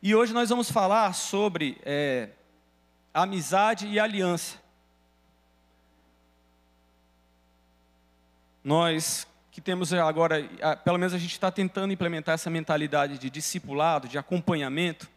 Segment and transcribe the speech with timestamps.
[0.00, 2.28] E hoje nós vamos falar sobre é,
[3.12, 4.56] amizade e aliança.
[8.62, 10.48] Nós que temos agora,
[10.84, 15.10] pelo menos a gente está tentando implementar essa mentalidade de discipulado, de acompanhamento.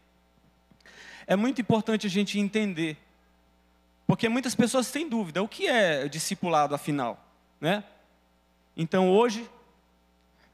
[1.28, 2.96] É muito importante a gente entender,
[4.04, 7.24] porque muitas pessoas têm dúvida: o que é discipulado afinal?
[7.60, 7.84] Né?
[8.76, 9.48] Então hoje,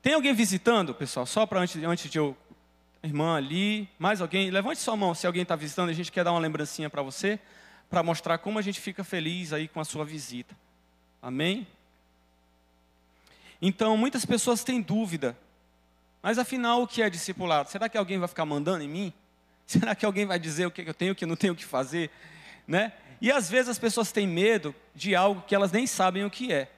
[0.02, 1.24] tem alguém visitando, pessoal?
[1.24, 2.36] Só para antes, antes de eu.
[3.02, 4.50] Irmã ali, mais alguém?
[4.50, 7.38] Levante sua mão se alguém está visitando, a gente quer dar uma lembrancinha para você,
[7.88, 10.56] para mostrar como a gente fica feliz aí com a sua visita.
[11.22, 11.66] Amém?
[13.60, 15.36] Então, muitas pessoas têm dúvida.
[16.22, 17.70] Mas afinal, o que é discipulado?
[17.70, 19.12] Será que alguém vai ficar mandando em mim?
[19.66, 21.64] Será que alguém vai dizer o que eu tenho, o que eu não tenho que
[21.64, 22.10] fazer?
[22.66, 22.92] Né?
[23.20, 26.52] E às vezes as pessoas têm medo de algo que elas nem sabem o que
[26.52, 26.70] é.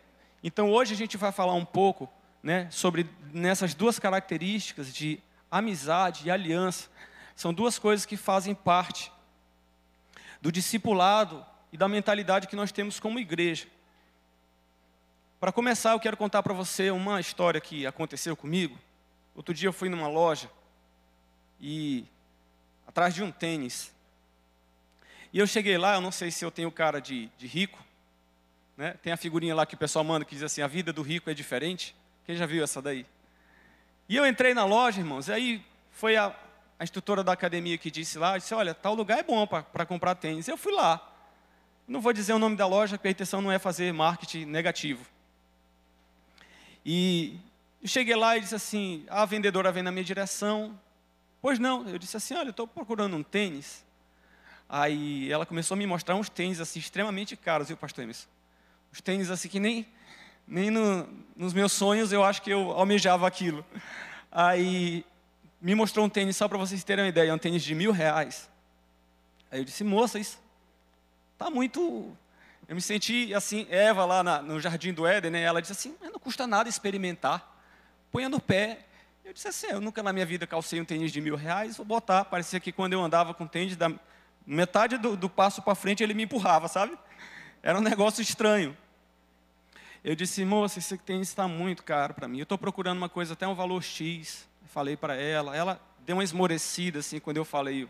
[0.43, 2.09] Então hoje a gente vai falar um pouco
[2.43, 6.89] né, sobre nessas duas características de amizade e aliança.
[7.35, 9.11] São duas coisas que fazem parte
[10.41, 13.67] do discipulado e da mentalidade que nós temos como igreja.
[15.39, 18.79] Para começar, eu quero contar para você uma história que aconteceu comigo.
[19.35, 20.51] Outro dia eu fui numa loja
[21.61, 22.05] e
[22.87, 23.95] atrás de um tênis.
[25.33, 27.83] E eu cheguei lá, eu não sei se eu tenho cara de, de rico,
[28.77, 28.95] né?
[29.03, 31.31] Tem a figurinha lá que o pessoal manda que diz assim: a vida do rico
[31.31, 31.95] é diferente.
[32.25, 33.07] Quem já viu essa daí?
[34.11, 36.35] E eu entrei na loja, irmãos, e aí foi a,
[36.77, 40.17] a instrutora da academia que disse lá, disse, olha, tal lugar é bom para comprar
[40.17, 40.49] tênis.
[40.49, 41.01] Eu fui lá.
[41.87, 45.07] Não vou dizer o nome da loja, porque a intenção não é fazer marketing negativo.
[46.85, 47.39] E
[47.81, 50.77] eu cheguei lá e disse assim: a vendedora vem na minha direção.
[51.41, 53.85] Pois não, eu disse assim: olha, eu estou procurando um tênis.
[54.69, 58.27] Aí ela começou a me mostrar uns tênis assim extremamente caros, viu, pastor Emerson?
[58.93, 59.87] Os tênis assim que nem,
[60.51, 63.65] nem no, nos meus sonhos eu acho que eu almejava aquilo.
[64.31, 65.07] Aí
[65.63, 68.51] me mostrou um tênis, só para vocês terem uma ideia, um tênis de mil reais.
[69.51, 70.39] Aí eu disse, moça, isso
[71.33, 72.15] está muito
[72.71, 75.43] eu me senti assim, Eva lá na, no Jardim do Éden, né?
[75.43, 77.61] Ela disse assim, não custa nada experimentar.
[78.13, 78.87] Ponha no pé.
[79.25, 81.85] Eu disse assim, eu nunca na minha vida calcei um tênis de mil reais, vou
[81.85, 82.25] botar.
[82.27, 83.91] Parecia que quando eu andava com tênis, da
[84.47, 86.97] metade do, do passo para frente ele me empurrava, sabe?
[87.61, 88.77] Era um negócio estranho.
[90.03, 92.39] Eu disse, moça, esse tênis está muito caro para mim.
[92.39, 94.49] Eu estou procurando uma coisa até um valor X.
[94.67, 95.55] Falei para ela.
[95.57, 97.89] Ela deu uma esmorecida assim quando eu falei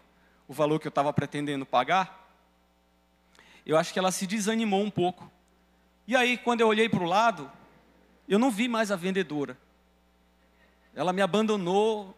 [0.49, 2.21] o valor que eu estava pretendendo pagar
[3.71, 5.31] eu acho que ela se desanimou um pouco.
[6.07, 7.51] E aí, quando eu olhei para o lado,
[8.29, 9.57] eu não vi mais a vendedora.
[10.95, 12.17] Ela me abandonou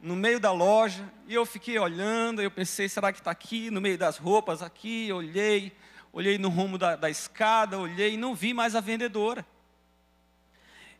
[0.00, 2.42] no meio da loja e eu fiquei olhando.
[2.42, 4.62] Eu pensei, será que está aqui no meio das roupas?
[4.62, 5.72] Aqui, olhei,
[6.12, 9.44] olhei no rumo da, da escada, olhei e não vi mais a vendedora.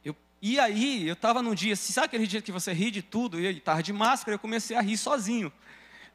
[0.05, 3.41] Eu, e aí, eu estava num dia, sabe aquele dia que você ri de tudo?
[3.41, 5.53] E estava de máscara, eu comecei a rir sozinho.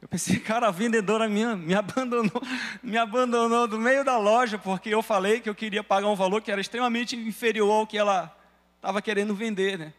[0.00, 2.42] Eu pensei, cara, a vendedora minha me abandonou,
[2.82, 6.42] me abandonou do meio da loja, porque eu falei que eu queria pagar um valor
[6.42, 8.36] que era extremamente inferior ao que ela
[8.76, 9.94] estava querendo vender, né?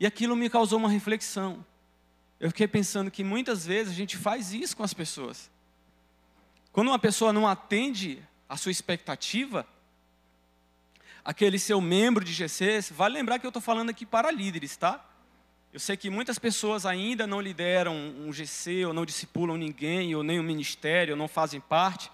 [0.00, 1.64] E aquilo me causou uma reflexão.
[2.40, 5.50] Eu fiquei pensando que muitas vezes a gente faz isso com as pessoas.
[6.72, 9.66] Quando uma pessoa não atende a sua expectativa,
[11.24, 15.04] aquele seu membro de GC, vale lembrar que eu estou falando aqui para líderes, tá?
[15.72, 20.22] Eu sei que muitas pessoas ainda não lideram um GC, ou não discipulam ninguém, ou
[20.22, 22.10] nem um ministério, ou não fazem parte,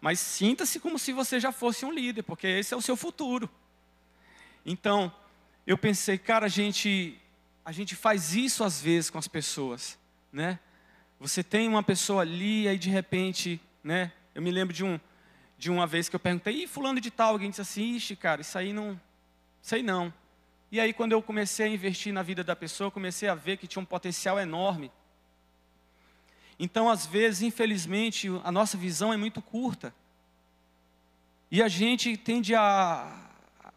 [0.00, 3.48] mas sinta-se como se você já fosse um líder, porque esse é o seu futuro.
[4.64, 5.10] Então,
[5.66, 7.18] eu pensei, cara, a gente,
[7.64, 9.98] a gente faz isso às vezes com as pessoas,
[10.30, 10.58] né?
[11.18, 14.12] Você tem uma pessoa ali, aí de repente, né?
[14.34, 15.00] Eu me lembro de, um,
[15.56, 18.42] de uma vez que eu perguntei, e fulano de tal, alguém disse assim, ixi, cara,
[18.42, 19.00] isso aí não,
[19.72, 20.12] aí não.
[20.70, 23.66] E aí, quando eu comecei a investir na vida da pessoa, comecei a ver que
[23.66, 24.92] tinha um potencial enorme.
[26.58, 29.94] Então, às vezes, infelizmente, a nossa visão é muito curta.
[31.50, 33.30] E a gente tende a,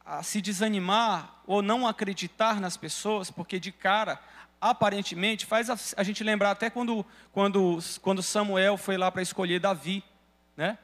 [0.05, 4.19] a se desanimar ou não acreditar nas pessoas, porque de cara,
[4.61, 7.03] aparentemente, faz a, a gente lembrar até quando,
[7.33, 10.03] quando, quando Samuel foi lá para escolher Davi,
[10.55, 10.77] né?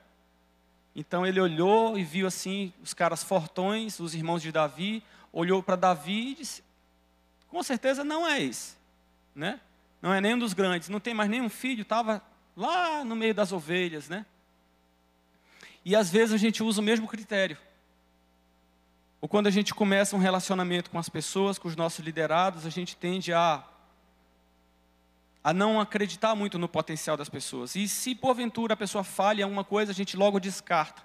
[0.96, 5.76] Então ele olhou e viu assim os caras fortões, os irmãos de Davi, olhou para
[5.76, 6.64] Davi e disse:
[7.48, 8.76] com certeza não é esse,
[9.36, 9.60] né?
[10.02, 12.24] Não é nenhum dos grandes, não tem mais nenhum filho, estava
[12.56, 14.26] lá no meio das ovelhas, né?
[15.86, 17.58] E às vezes a gente usa o mesmo critério.
[19.20, 22.70] Ou quando a gente começa um relacionamento com as pessoas, com os nossos liderados, a
[22.70, 23.64] gente tende a
[25.44, 27.74] a não acreditar muito no potencial das pessoas.
[27.74, 31.02] E se porventura a pessoa falha alguma coisa, a gente logo descarta.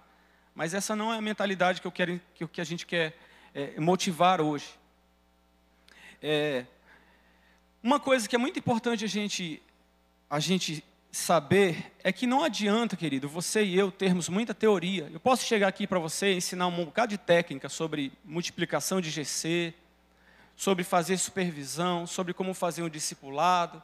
[0.52, 3.16] Mas essa não é a mentalidade que, eu quero, que a gente quer
[3.54, 4.66] é, motivar hoje.
[6.20, 6.66] É,
[7.80, 9.62] uma coisa que é muito importante a gente
[10.28, 15.10] a gente saber é que não adianta, querido, você e eu termos muita teoria.
[15.12, 19.10] Eu posso chegar aqui para você e ensinar um bocado de técnica sobre multiplicação de
[19.10, 19.74] GC,
[20.56, 23.82] sobre fazer supervisão, sobre como fazer um discipulado,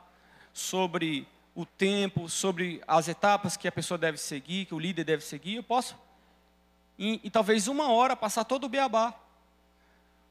[0.55, 5.23] sobre o tempo, sobre as etapas que a pessoa deve seguir, que o líder deve
[5.23, 5.57] seguir.
[5.57, 5.97] Eu posso,
[6.99, 9.15] em talvez uma hora, passar todo o beabá.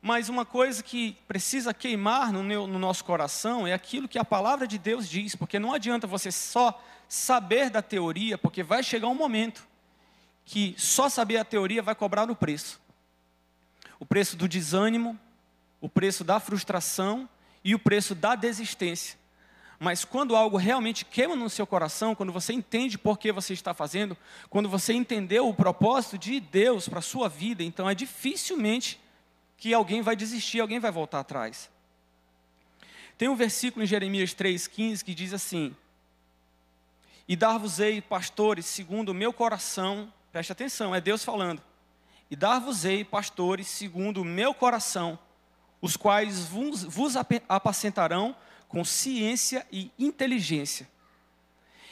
[0.07, 4.24] Mas uma coisa que precisa queimar no, meu, no nosso coração é aquilo que a
[4.24, 9.09] palavra de Deus diz, porque não adianta você só saber da teoria, porque vai chegar
[9.09, 9.68] um momento
[10.45, 12.80] que só saber a teoria vai cobrar no preço.
[14.00, 15.19] O preço do desânimo,
[15.81, 17.27] o preço da frustração
[17.62, 19.19] e o preço da desistência.
[19.77, 23.74] Mas quando algo realmente queima no seu coração, quando você entende por que você está
[23.74, 24.15] fazendo,
[24.50, 29.06] quando você entendeu o propósito de Deus para a sua vida, então é dificilmente
[29.57, 31.69] que alguém vai desistir, alguém vai voltar atrás.
[33.18, 35.75] Tem um versículo em Jeremias 3,15 que diz assim:
[37.27, 41.62] E dar-vos-ei pastores segundo o meu coração, preste atenção, é Deus falando.
[42.30, 45.18] E dar-vos-ei pastores segundo o meu coração,
[45.81, 48.36] os quais vos, vos apacentarão
[48.68, 50.88] com ciência e inteligência.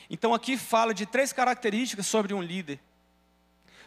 [0.09, 2.79] Então aqui fala de três características sobre um líder.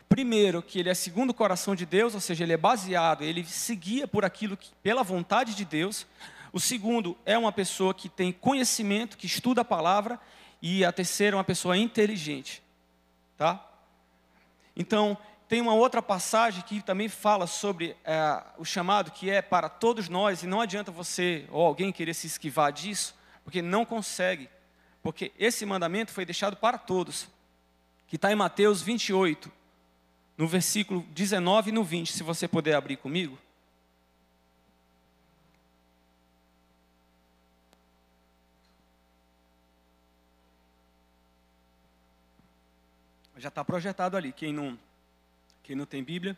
[0.08, 3.44] Primeiro, que ele é segundo o coração de Deus, ou seja, ele é baseado, ele
[3.44, 6.06] seguia por aquilo que, pela vontade de Deus.
[6.52, 10.18] O segundo é uma pessoa que tem conhecimento, que estuda a palavra,
[10.62, 12.62] e a terceira é uma pessoa inteligente,
[13.36, 13.64] tá?
[14.74, 15.16] Então,
[15.48, 20.08] tem uma outra passagem que também fala sobre é, o chamado que é para todos
[20.08, 23.14] nós, e não adianta você ou alguém querer se esquivar disso,
[23.44, 24.48] porque não consegue,
[25.02, 27.28] porque esse mandamento foi deixado para todos,
[28.06, 29.50] que está em Mateus 28,
[30.38, 33.36] no versículo 19 e no 20, se você puder abrir comigo.
[43.36, 44.78] Já está projetado ali, quem não
[45.62, 46.36] quem não tem Bíblia.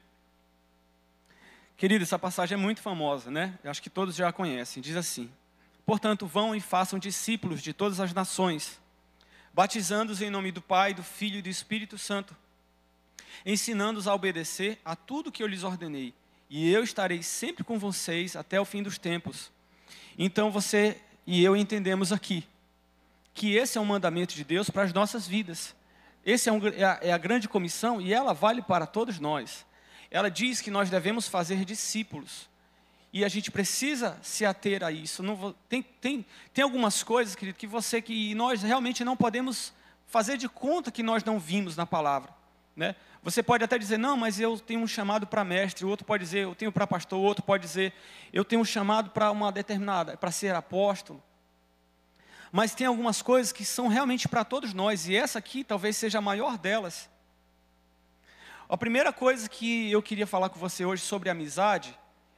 [1.77, 3.59] Querido, essa passagem é muito famosa, né?
[3.63, 4.83] Eu acho que todos já a conhecem.
[4.83, 5.31] Diz assim:
[5.87, 8.81] Portanto, vão e façam discípulos de todas as nações,
[9.53, 12.37] batizando-os em nome do Pai, do Filho e do Espírito Santo,
[13.45, 16.15] ensinando-os a obedecer a tudo que eu lhes ordenei,
[16.49, 19.51] e eu estarei sempre com vocês até o fim dos tempos.
[20.19, 22.45] Então você e eu entendemos aqui
[23.33, 25.75] que esse é um mandamento de Deus para as nossas vidas.
[26.25, 29.65] Essa é, um, é, a, é a grande comissão e ela vale para todos nós.
[30.11, 32.49] Ela diz que nós devemos fazer discípulos.
[33.13, 35.23] E a gente precisa se ater a isso.
[35.23, 39.73] Não, tem, tem, tem algumas coisas, querido, que você que nós realmente não podemos
[40.07, 42.33] fazer de conta que nós não vimos na palavra.
[42.77, 42.95] Né?
[43.23, 46.25] Você pode até dizer, não, mas eu tenho um chamado para mestre, o outro pode
[46.25, 47.93] dizer, eu tenho para pastor, o outro pode dizer,
[48.33, 51.23] eu tenho um chamado para uma determinada, para ser apóstolo
[52.53, 56.19] mas tem algumas coisas que são realmente para todos nós, e essa aqui talvez seja
[56.19, 57.09] a maior delas.
[58.69, 61.97] A primeira coisa que eu queria falar com você hoje sobre amizade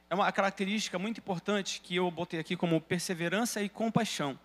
[0.09, 4.39] é uma característica muito importante que eu botei aqui como perseverança e compaixão.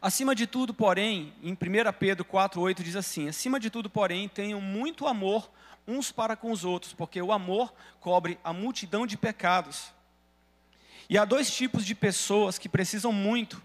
[0.00, 1.56] Acima de tudo, porém, em 1
[1.98, 5.50] Pedro 4,8 diz assim: Acima de tudo, porém, tenham muito amor
[5.86, 9.92] uns para com os outros, porque o amor cobre a multidão de pecados.
[11.08, 13.62] E há dois tipos de pessoas que precisam muito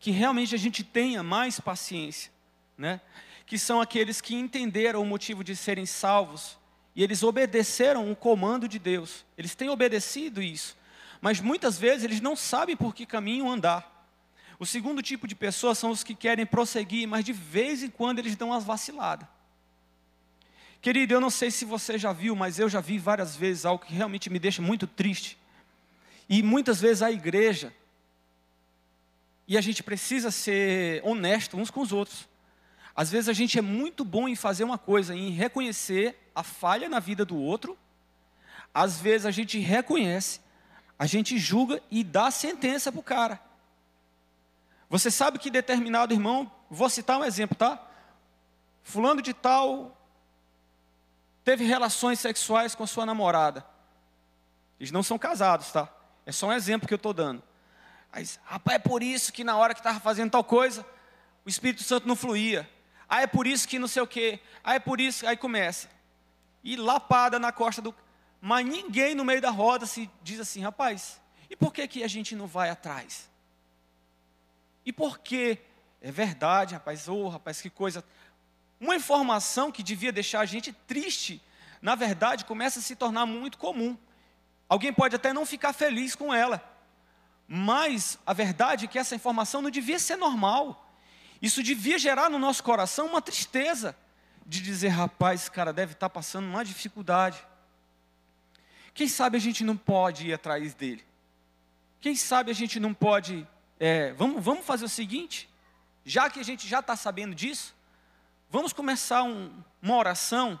[0.00, 2.32] que realmente a gente tenha mais paciência,
[2.76, 3.00] né?
[3.46, 6.58] Que são aqueles que entenderam o motivo de serem salvos
[6.96, 9.24] e eles obedeceram o comando de Deus.
[9.36, 10.76] Eles têm obedecido isso,
[11.20, 13.99] mas muitas vezes eles não sabem por que caminho andar.
[14.60, 18.18] O segundo tipo de pessoas são os que querem prosseguir, mas de vez em quando
[18.18, 19.26] eles dão umas vaciladas.
[20.82, 23.82] Querido, eu não sei se você já viu, mas eu já vi várias vezes algo
[23.82, 25.38] que realmente me deixa muito triste.
[26.28, 27.74] E muitas vezes a igreja,
[29.48, 32.28] e a gente precisa ser honesto uns com os outros.
[32.94, 36.86] Às vezes a gente é muito bom em fazer uma coisa, em reconhecer a falha
[36.86, 37.78] na vida do outro.
[38.74, 40.38] Às vezes a gente reconhece,
[40.98, 43.49] a gente julga e dá sentença para o cara.
[44.90, 47.80] Você sabe que determinado irmão, vou citar um exemplo, tá?
[48.82, 49.96] Fulano de tal
[51.44, 53.64] teve relações sexuais com sua namorada.
[54.80, 55.88] Eles não são casados, tá?
[56.26, 57.40] É só um exemplo que eu estou dando.
[58.12, 60.84] Aí, rapaz, é por isso que na hora que estava fazendo tal coisa,
[61.44, 62.68] o Espírito Santo não fluía.
[63.08, 64.40] Ah, é por isso que não sei o quê.
[64.64, 65.24] Ah, é por isso.
[65.24, 65.88] Aí começa.
[66.64, 67.94] E lapada na costa do.
[68.40, 72.08] Mas ninguém no meio da roda se diz assim, rapaz, e por que, que a
[72.08, 73.29] gente não vai atrás?
[74.90, 75.56] E por que?
[76.02, 78.04] É verdade, rapaz, ô oh, rapaz, que coisa.
[78.80, 81.40] Uma informação que devia deixar a gente triste,
[81.80, 83.96] na verdade, começa a se tornar muito comum.
[84.68, 86.60] Alguém pode até não ficar feliz com ela,
[87.46, 90.92] mas a verdade é que essa informação não devia ser normal.
[91.40, 93.96] Isso devia gerar no nosso coração uma tristeza
[94.44, 97.46] de dizer, rapaz, esse cara deve estar passando uma dificuldade.
[98.92, 101.04] Quem sabe a gente não pode ir atrás dele?
[102.00, 103.46] Quem sabe a gente não pode.
[103.82, 105.48] É, vamos, vamos fazer o seguinte,
[106.04, 107.74] já que a gente já está sabendo disso,
[108.50, 110.60] vamos começar um, uma oração.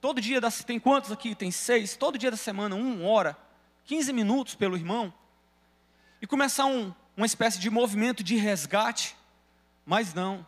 [0.00, 1.32] Todo dia, das, tem quantos aqui?
[1.32, 1.96] Tem seis.
[1.96, 3.38] Todo dia da semana, uma hora,
[3.84, 5.14] 15 minutos pelo irmão.
[6.20, 9.16] E começar um, uma espécie de movimento de resgate.
[9.86, 10.44] Mas não.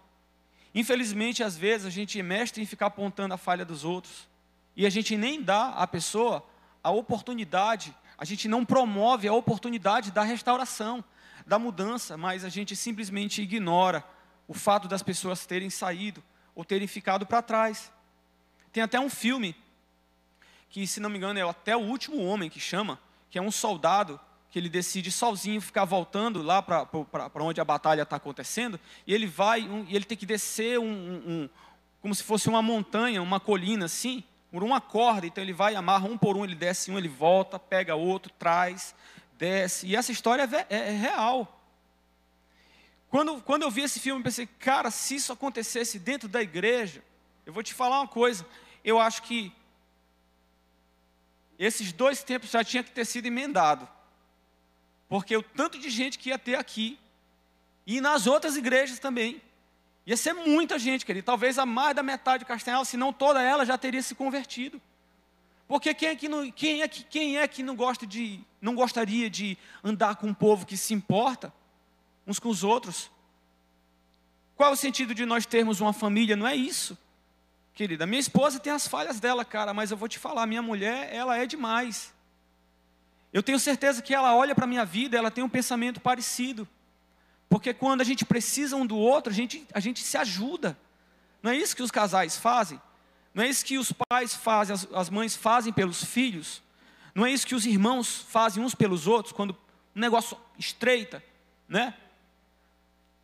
[0.74, 4.28] Infelizmente, às vezes, a gente é mestre em ficar apontando a falha dos outros.
[4.74, 6.44] E a gente nem dá à pessoa
[6.82, 11.02] a oportunidade, a gente não promove a oportunidade da restauração,
[11.44, 14.04] da mudança, mas a gente simplesmente ignora
[14.46, 16.22] o fato das pessoas terem saído
[16.54, 17.90] ou terem ficado para trás.
[18.72, 19.56] Tem até um filme
[20.70, 22.96] que, se não me engano, é até o último homem que chama,
[23.28, 24.20] que é um soldado
[24.52, 26.86] que ele decide sozinho ficar voltando lá para
[27.40, 30.84] onde a batalha está acontecendo, e ele vai, um, e ele tem que descer um,
[30.84, 31.48] um, um,
[32.00, 36.06] como se fosse uma montanha, uma colina assim, por uma corda, então ele vai, amarra
[36.06, 38.94] um por um, ele desce um, ele volta, pega outro, traz,
[39.38, 41.58] desce, e essa história é, é, é real.
[43.08, 47.02] Quando, quando eu vi esse filme, eu pensei, cara, se isso acontecesse dentro da igreja,
[47.46, 48.46] eu vou te falar uma coisa,
[48.84, 49.50] eu acho que
[51.58, 53.88] esses dois tempos já tinha que ter sido emendado.
[55.08, 56.98] Porque o tanto de gente que ia ter aqui,
[57.86, 59.40] e nas outras igrejas também,
[60.06, 61.24] ia ser muita gente, querido.
[61.24, 64.80] Talvez a mais da metade de Castanhal, se não toda ela, já teria se convertido.
[65.68, 68.74] Porque quem é que não, quem é que, quem é que não gosta de, não
[68.74, 71.52] gostaria de andar com um povo que se importa
[72.26, 73.10] uns com os outros?
[74.56, 76.36] Qual o sentido de nós termos uma família?
[76.36, 76.98] Não é isso,
[77.74, 78.06] querida.
[78.06, 81.38] Minha esposa tem as falhas dela, cara, mas eu vou te falar, minha mulher, ela
[81.38, 82.12] é demais.
[83.32, 86.68] Eu tenho certeza que ela olha para a minha vida, ela tem um pensamento parecido.
[87.52, 90.74] Porque quando a gente precisa um do outro, a gente, a gente se ajuda.
[91.42, 92.80] Não é isso que os casais fazem?
[93.34, 96.62] Não é isso que os pais fazem, as, as mães fazem pelos filhos?
[97.14, 101.22] Não é isso que os irmãos fazem uns pelos outros quando o negócio estreita,
[101.68, 101.92] né?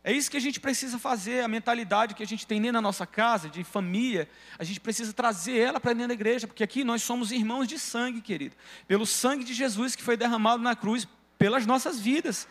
[0.03, 2.81] É isso que a gente precisa fazer, a mentalidade que a gente tem dentro da
[2.81, 6.83] nossa casa, de família, a gente precisa trazer ela para dentro da igreja, porque aqui
[6.83, 8.55] nós somos irmãos de sangue, querido,
[8.87, 11.07] pelo sangue de Jesus que foi derramado na cruz
[11.39, 12.47] pelas nossas vidas.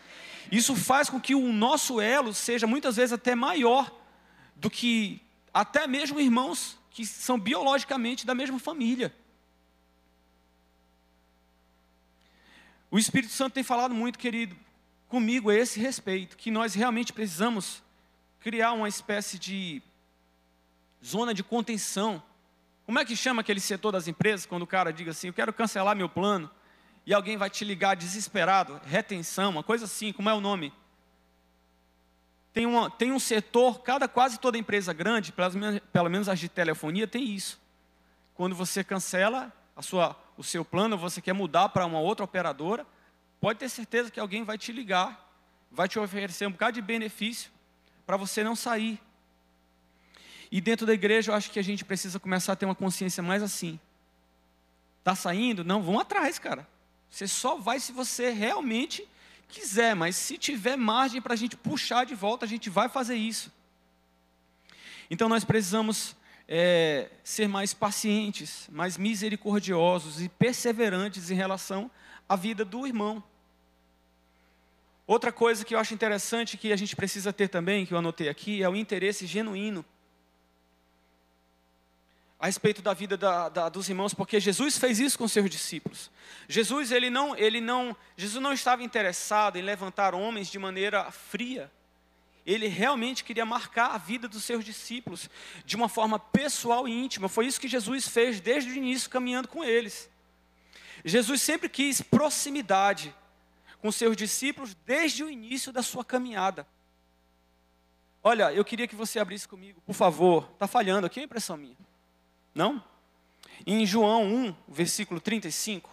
[0.51, 3.91] Isso faz com que o nosso elo seja muitas vezes até maior
[4.55, 5.21] do que
[5.53, 9.13] até mesmo irmãos que são biologicamente da mesma família.
[12.91, 14.55] O Espírito Santo tem falado muito, querido,
[15.07, 17.83] comigo a esse respeito, que nós realmente precisamos
[18.39, 19.81] criar uma espécie de
[21.05, 22.21] zona de contenção.
[22.85, 25.53] Como é que chama aquele setor das empresas quando o cara diga assim: Eu quero
[25.53, 26.49] cancelar meu plano,
[27.05, 28.79] e alguém vai te ligar desesperado?
[28.85, 30.73] Retenção, uma coisa assim, como é o nome?
[32.53, 36.39] Tem, uma, tem um setor, cada quase toda empresa grande, pelo menos, pelo menos as
[36.39, 37.59] de telefonia, tem isso.
[38.33, 42.85] Quando você cancela a sua, o seu plano, você quer mudar para uma outra operadora,
[43.39, 45.29] pode ter certeza que alguém vai te ligar,
[45.71, 47.51] vai te oferecer um bocado de benefício
[48.05, 48.99] para você não sair.
[50.51, 53.21] E dentro da igreja eu acho que a gente precisa começar a ter uma consciência
[53.21, 53.79] mais assim.
[55.03, 55.63] Tá saindo?
[55.63, 56.67] Não, vão atrás, cara.
[57.09, 59.07] Você só vai se você realmente
[59.47, 63.15] quiser, mas se tiver margem para a gente puxar de volta, a gente vai fazer
[63.15, 63.51] isso.
[65.09, 66.15] Então nós precisamos
[66.47, 71.89] é, ser mais pacientes, mais misericordiosos e perseverantes em relação
[72.27, 73.23] à vida do irmão.
[75.07, 78.29] Outra coisa que eu acho interessante que a gente precisa ter também, que eu anotei
[78.29, 79.83] aqui, é o interesse genuíno
[82.39, 86.09] a respeito da vida da, da, dos irmãos, porque Jesus fez isso com seus discípulos.
[86.47, 91.69] Jesus ele não, ele não, Jesus não estava interessado em levantar homens de maneira fria.
[92.45, 95.29] Ele realmente queria marcar a vida dos seus discípulos
[95.65, 97.27] de uma forma pessoal e íntima.
[97.27, 100.09] Foi isso que Jesus fez desde o início, caminhando com eles.
[101.03, 103.13] Jesus sempre quis proximidade
[103.81, 106.65] com seus discípulos desde o início da sua caminhada.
[108.23, 110.49] Olha, eu queria que você abrisse comigo, por favor.
[110.53, 111.88] Está falhando aqui a impressão minha?
[112.59, 112.83] Não?
[113.65, 115.89] Em João 1, versículo 35.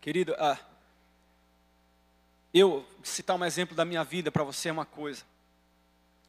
[0.00, 0.58] Querido, ah,
[2.54, 5.22] eu citar um exemplo da minha vida para você é uma coisa.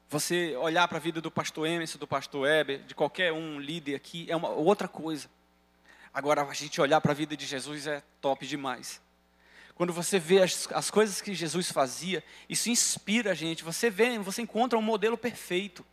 [0.10, 3.96] Você olhar para a vida do pastor Emerson, do pastor Heber, de qualquer um líder
[3.96, 5.30] aqui, é uma outra coisa.
[6.14, 9.00] Agora, a gente olhar para a vida de Jesus é top demais.
[9.76, 13.64] Quando você vê as, as coisas que Jesus fazia, isso inspira a gente.
[13.64, 15.86] Você vê, você encontra um modelo perfeito.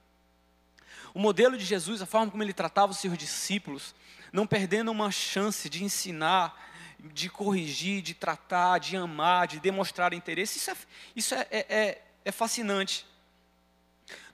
[1.14, 3.94] O modelo de Jesus, a forma como ele tratava os seus discípulos,
[4.32, 6.68] não perdendo uma chance de ensinar,
[6.98, 10.58] de corrigir, de tratar, de amar, de demonstrar interesse.
[10.58, 10.76] Isso é,
[11.16, 13.06] isso é, é, é, é fascinante.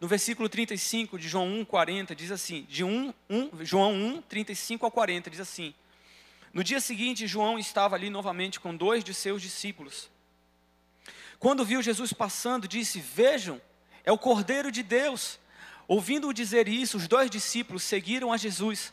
[0.00, 4.86] No versículo 35 de João 1, 40, diz assim, de 1, 1, João 1, 35
[4.86, 5.74] a 40, diz assim,
[6.54, 10.08] no dia seguinte, João estava ali novamente com dois de seus discípulos.
[11.40, 13.60] Quando viu Jesus passando, disse, vejam,
[14.04, 15.40] é o Cordeiro de Deus.
[15.88, 18.92] Ouvindo-o dizer isso, os dois discípulos seguiram a Jesus.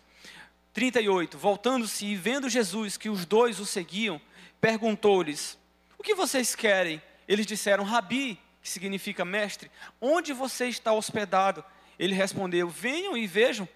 [0.74, 1.38] 38.
[1.38, 4.20] Voltando-se e vendo Jesus que os dois o seguiam,
[4.60, 5.58] perguntou-lhes:
[6.00, 7.00] O que vocês querem?
[7.28, 9.70] Eles disseram: Rabi, que significa mestre,
[10.02, 11.64] onde você está hospedado?
[12.00, 13.70] Ele respondeu: Venham e vejam.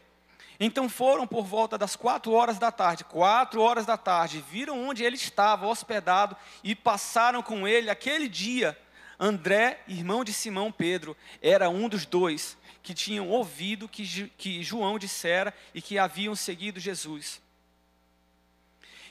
[0.59, 5.03] Então foram por volta das quatro horas da tarde, quatro horas da tarde, viram onde
[5.03, 8.77] ele estava hospedado e passaram com ele aquele dia.
[9.19, 14.99] André, irmão de Simão Pedro, era um dos dois que tinham ouvido que, que João
[14.99, 17.41] dissera e que haviam seguido Jesus.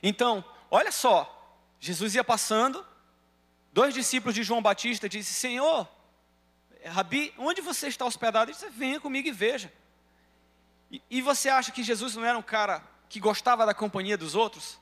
[0.03, 2.87] Então, olha só, Jesus ia passando,
[3.73, 5.89] dois discípulos de João Batista disse: Senhor,
[6.85, 8.51] Rabi, onde você está hospedado?
[8.51, 9.73] Ele disse: Venha comigo e veja.
[10.95, 14.37] E, e você acha que Jesus não era um cara que gostava da companhia dos
[14.37, 14.79] outros?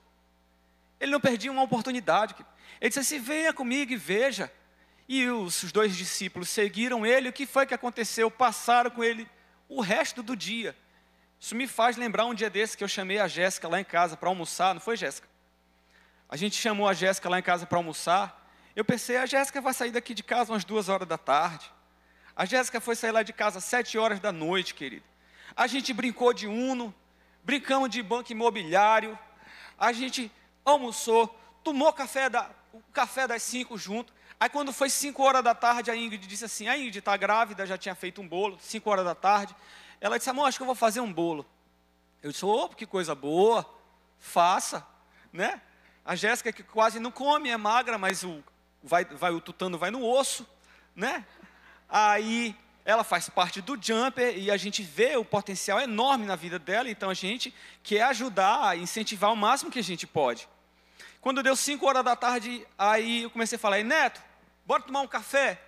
[1.01, 2.35] Ele não perdia uma oportunidade.
[2.79, 4.53] Ele disse assim: Venha comigo e veja.
[5.09, 7.31] E os, os dois discípulos seguiram ele.
[7.31, 8.31] O que foi que aconteceu?
[8.31, 9.27] Passaram com ele
[9.71, 10.77] o resto do dia.
[11.41, 14.15] Isso me faz lembrar um dia desse que eu chamei a Jéssica lá em casa
[14.15, 15.27] para almoçar, não foi, Jéssica?
[16.29, 18.51] A gente chamou a Jéssica lá em casa para almoçar.
[18.77, 21.73] Eu pensei, a Jéssica vai sair daqui de casa umas duas horas da tarde.
[22.37, 25.12] A Jéssica foi sair lá de casa às sete horas da noite, querido.
[25.57, 26.95] A gente brincou de Uno,
[27.43, 29.19] brincamos de banco imobiliário.
[29.79, 30.31] A gente
[30.65, 31.29] almoçou,
[31.63, 34.13] tomou café da, o café das cinco junto.
[34.43, 37.65] Aí quando foi 5 horas da tarde, a Ingrid disse assim, a Ingrid está grávida,
[37.65, 39.55] já tinha feito um bolo, 5 horas da tarde.
[40.01, 41.47] Ela disse, amor, acho que eu vou fazer um bolo.
[42.21, 43.65] Eu disse, oh, que coisa boa,
[44.19, 44.85] faça,
[45.33, 45.61] né?
[46.05, 48.43] A Jéssica que quase não come, é magra, mas o,
[48.83, 50.45] vai, vai, o tutano vai no osso,
[50.93, 51.25] né?
[51.89, 56.59] Aí ela faz parte do jumper e a gente vê o potencial enorme na vida
[56.59, 60.49] dela, então a gente quer ajudar, incentivar o máximo que a gente pode.
[61.21, 64.21] Quando deu 5 horas da tarde, aí eu comecei a falar, Neto,
[64.67, 65.61] bora tomar um café?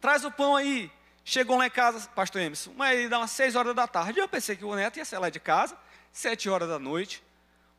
[0.00, 0.90] Traz o pão aí.
[1.24, 4.20] Chegou lá em casa, pastor Emerson, mas dá umas 6 horas da tarde.
[4.20, 5.76] Eu pensei que o neto ia sair lá de casa,
[6.12, 7.20] 7 horas da noite.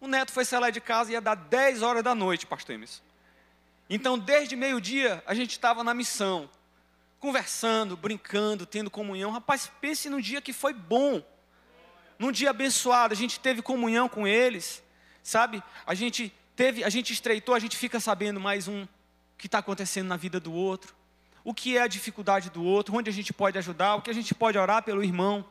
[0.01, 2.75] O neto foi sair lá de casa e ia dar 10 horas da noite, pastor
[2.75, 3.01] Emerson.
[3.89, 6.49] Então, desde meio-dia, a gente estava na missão,
[7.19, 9.31] conversando, brincando, tendo comunhão.
[9.31, 11.23] Rapaz, pense num dia que foi bom,
[12.19, 14.83] num dia abençoado, a gente teve comunhão com eles,
[15.21, 15.63] sabe?
[15.85, 18.87] A gente teve, a gente estreitou, a gente fica sabendo mais um
[19.37, 20.95] que está acontecendo na vida do outro,
[21.43, 24.13] o que é a dificuldade do outro, onde a gente pode ajudar, o que a
[24.13, 25.45] gente pode orar pelo irmão.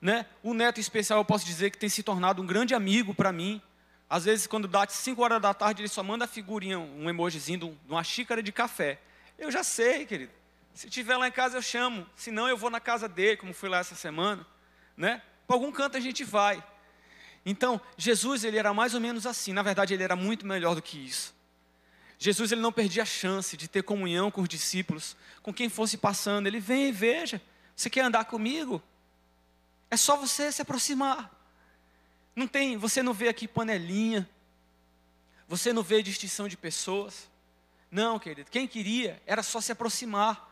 [0.00, 0.26] Né?
[0.42, 3.62] O neto especial eu posso dizer que tem se tornado um grande amigo para mim.
[4.10, 7.58] Às vezes, quando dá 5 horas da tarde, ele só manda a figurinha, um emojizinho
[7.58, 8.98] de uma xícara de café.
[9.38, 10.41] Eu já sei, querido.
[10.74, 12.06] Se tiver lá em casa, eu chamo.
[12.16, 14.46] Se não, eu vou na casa dele, como fui lá essa semana.
[14.96, 15.22] Né?
[15.46, 16.62] Para algum canto a gente vai.
[17.44, 19.52] Então, Jesus, ele era mais ou menos assim.
[19.52, 21.34] Na verdade, ele era muito melhor do que isso.
[22.18, 25.98] Jesus ele não perdia a chance de ter comunhão com os discípulos, com quem fosse
[25.98, 26.46] passando.
[26.46, 27.42] Ele vem e veja,
[27.74, 28.80] você quer andar comigo?
[29.90, 31.30] É só você se aproximar.
[32.34, 34.28] Não tem, você não vê aqui panelinha.
[35.48, 37.28] Você não vê distinção de pessoas.
[37.90, 40.50] Não, querido, quem queria era só se aproximar.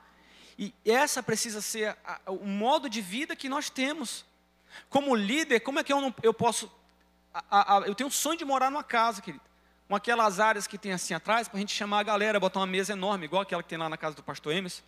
[0.60, 4.24] E essa precisa ser a, a, o modo de vida que nós temos.
[4.88, 6.70] Como líder, como é que eu, não, eu posso.
[7.32, 9.42] A, eu tenho um sonho de morar numa casa, querido
[9.90, 12.66] com aquelas áreas que tem assim atrás, para a gente chamar a galera, botar uma
[12.66, 14.84] mesa enorme, igual aquela que tem lá na casa do pastor Emerson,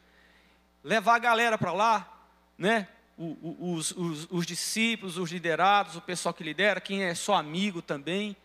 [0.85, 2.09] levar a galera para lá,
[2.57, 2.87] né?
[3.19, 8.37] Os, os, os, discípulos, os liderados, o pessoal que lidera, quem é só amigo também,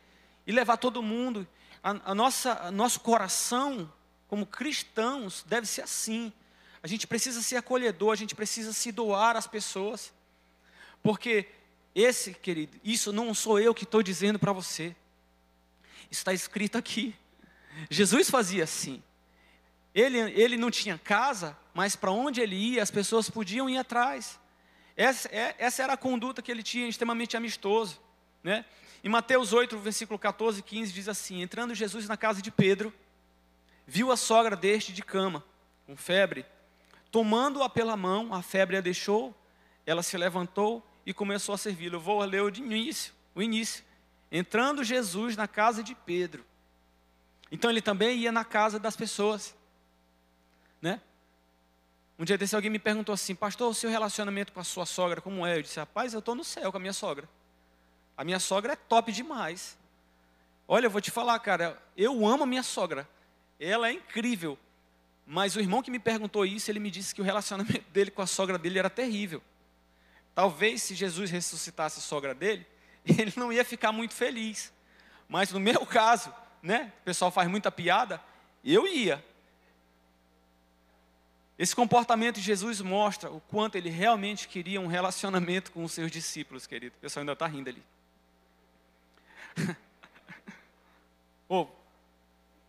[0.47, 1.47] e levar todo mundo.
[1.83, 3.93] A, a nossa, nosso coração,
[4.27, 6.33] como cristãos, deve ser assim.
[6.81, 10.13] A gente precisa ser acolhedor, a gente precisa se doar às pessoas,
[11.01, 11.47] porque
[11.93, 14.95] esse, querido, isso não sou eu que estou dizendo para você
[16.09, 17.15] está escrito aqui.
[17.89, 19.01] Jesus fazia assim.
[19.93, 24.39] Ele, ele não tinha casa, mas para onde ele ia, as pessoas podiam ir atrás.
[24.95, 27.99] Essa, é, essa era a conduta que ele tinha, extremamente amistoso.
[28.43, 28.65] Né?
[29.03, 32.93] Em Mateus 8, versículo 14 e 15, diz assim: Entrando Jesus na casa de Pedro,
[33.85, 35.43] viu a sogra deste de cama,
[35.85, 36.45] com febre.
[37.11, 39.35] Tomando-a pela mão, a febre a deixou,
[39.85, 41.95] ela se levantou e começou a servi-lo.
[41.95, 43.83] Eu vou ler o início, o início
[44.31, 46.45] entrando Jesus na casa de Pedro.
[47.51, 49.55] Então ele também ia na casa das pessoas,
[50.81, 51.01] né?
[52.19, 55.21] Um dia desse alguém me perguntou assim, pastor, o seu relacionamento com a sua sogra
[55.21, 55.57] como é?
[55.57, 57.29] Eu disse, rapaz, eu estou no céu com a minha sogra.
[58.17, 59.77] A minha sogra é top demais.
[60.67, 63.07] Olha, eu vou te falar, cara, eu amo a minha sogra.
[63.59, 64.57] Ela é incrível.
[65.29, 68.21] Mas o irmão que me perguntou isso, ele me disse que o relacionamento dele com
[68.21, 69.43] a sogra dele era terrível.
[70.33, 72.65] Talvez se Jesus ressuscitasse a sogra dele,
[73.05, 74.71] ele não ia ficar muito feliz.
[75.27, 78.21] Mas no meu caso, né, o pessoal faz muita piada,
[78.63, 79.23] eu ia.
[81.59, 86.09] Esse comportamento de Jesus mostra o quanto ele realmente queria um relacionamento com os seus
[86.09, 86.95] discípulos, querido.
[86.95, 87.83] O pessoal ainda está rindo ali.
[91.49, 91.67] oh,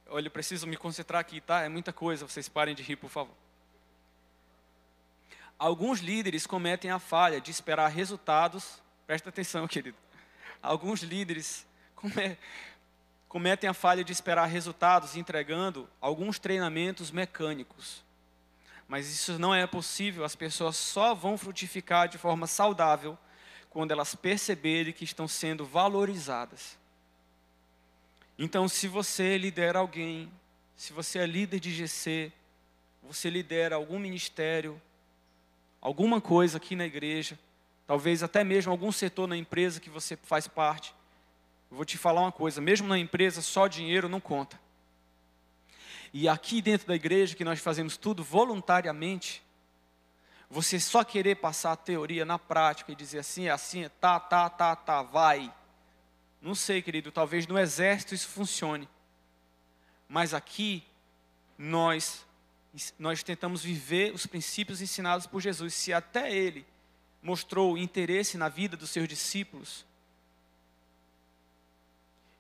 [0.09, 1.63] olha, eu preciso me concentrar aqui, tá?
[1.63, 3.35] É muita coisa, vocês parem de rir, por favor.
[5.59, 9.97] Alguns líderes cometem a falha de esperar resultados, presta atenção, querido.
[10.63, 11.67] Alguns líderes
[13.29, 18.07] cometem a falha de esperar resultados entregando alguns treinamentos mecânicos
[18.89, 23.19] mas isso não é possível, as pessoas só vão frutificar de forma saudável
[23.69, 26.78] quando elas perceberem que estão sendo valorizadas.
[28.39, 30.31] Então, se você lidera alguém,
[30.77, 32.33] se você é líder de GC,
[33.03, 34.81] você lidera algum ministério,
[35.81, 37.37] alguma coisa aqui na igreja,
[37.85, 40.95] talvez até mesmo algum setor na empresa que você faz parte,
[41.69, 44.59] eu vou te falar uma coisa: mesmo na empresa, só dinheiro não conta.
[46.13, 49.43] E aqui dentro da igreja, que nós fazemos tudo voluntariamente,
[50.49, 54.19] você só querer passar a teoria na prática e dizer assim, é assim, é tá,
[54.19, 55.53] tá, tá, tá, vai.
[56.41, 58.89] Não sei, querido, talvez no exército isso funcione.
[60.09, 60.85] Mas aqui,
[61.57, 62.25] nós,
[62.99, 65.75] nós tentamos viver os princípios ensinados por Jesus.
[65.75, 66.65] Se até ele
[67.23, 69.85] mostrou interesse na vida dos seus discípulos,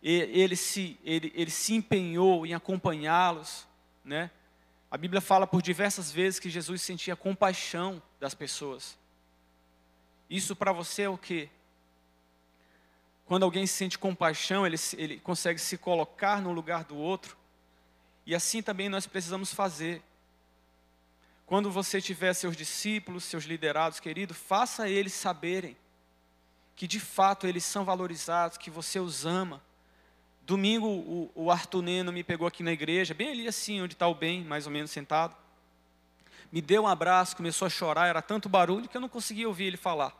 [0.00, 3.66] ele se, ele, ele se empenhou em acompanhá-los,
[4.04, 4.30] né?
[4.90, 8.96] A Bíblia fala por diversas vezes que Jesus sentia compaixão das pessoas.
[10.30, 11.50] Isso para você é o que?
[13.28, 17.36] Quando alguém sente compaixão, ele, ele consegue se colocar no lugar do outro.
[18.24, 20.02] E assim também nós precisamos fazer.
[21.44, 25.76] Quando você tiver seus discípulos, seus liderados, querido, faça eles saberem
[26.74, 29.62] que de fato eles são valorizados, que você os ama,
[30.48, 34.08] Domingo o, o Arthur Neno me pegou aqui na igreja, bem ali assim, onde está
[34.08, 35.36] o bem, mais ou menos sentado.
[36.50, 39.64] Me deu um abraço, começou a chorar, era tanto barulho que eu não conseguia ouvir
[39.64, 40.16] ele falar.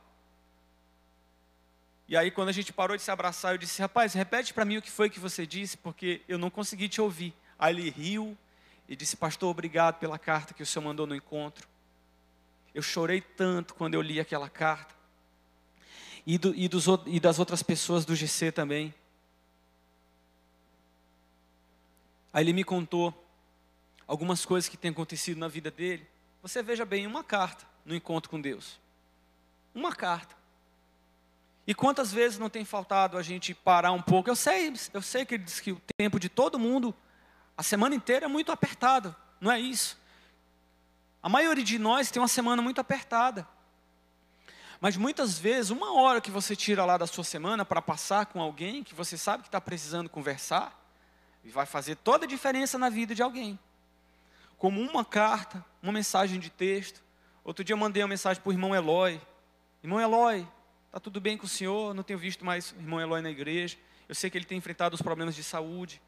[2.09, 4.79] E aí, quando a gente parou de se abraçar, eu disse: Rapaz, repete para mim
[4.79, 7.35] o que foi que você disse, porque eu não consegui te ouvir.
[7.59, 8.37] Aí ele riu
[8.88, 11.68] e disse: Pastor, obrigado pela carta que o senhor mandou no encontro.
[12.75, 14.94] Eu chorei tanto quando eu li aquela carta.
[16.27, 18.94] E, do, e, dos, e das outras pessoas do GC também.
[22.33, 23.12] Aí ele me contou
[24.07, 26.07] algumas coisas que têm acontecido na vida dele.
[26.40, 28.79] Você veja bem, uma carta no encontro com Deus.
[29.75, 30.38] Uma carta.
[31.69, 34.31] E quantas vezes não tem faltado a gente parar um pouco?
[34.31, 36.95] Eu sei, eu sei que ele diz que o tempo de todo mundo,
[37.55, 40.01] a semana inteira é muito apertado, não é isso?
[41.23, 43.47] A maioria de nós tem uma semana muito apertada.
[44.81, 48.41] Mas muitas vezes, uma hora que você tira lá da sua semana para passar com
[48.41, 50.75] alguém que você sabe que está precisando conversar,
[51.45, 53.59] vai fazer toda a diferença na vida de alguém.
[54.57, 57.03] Como uma carta, uma mensagem de texto.
[57.45, 59.21] Outro dia eu mandei uma mensagem para o irmão Eloy.
[59.83, 60.49] Irmão Eloy,
[60.88, 61.94] está tudo bem com o senhor?
[61.94, 63.79] Não tenho visto mais o irmão Eloy na igreja.
[64.09, 66.03] Eu sei que ele tem enfrentado os problemas de saúde.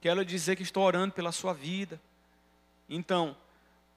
[0.00, 2.00] Quero dizer que estou orando pela sua vida.
[2.88, 3.36] Então,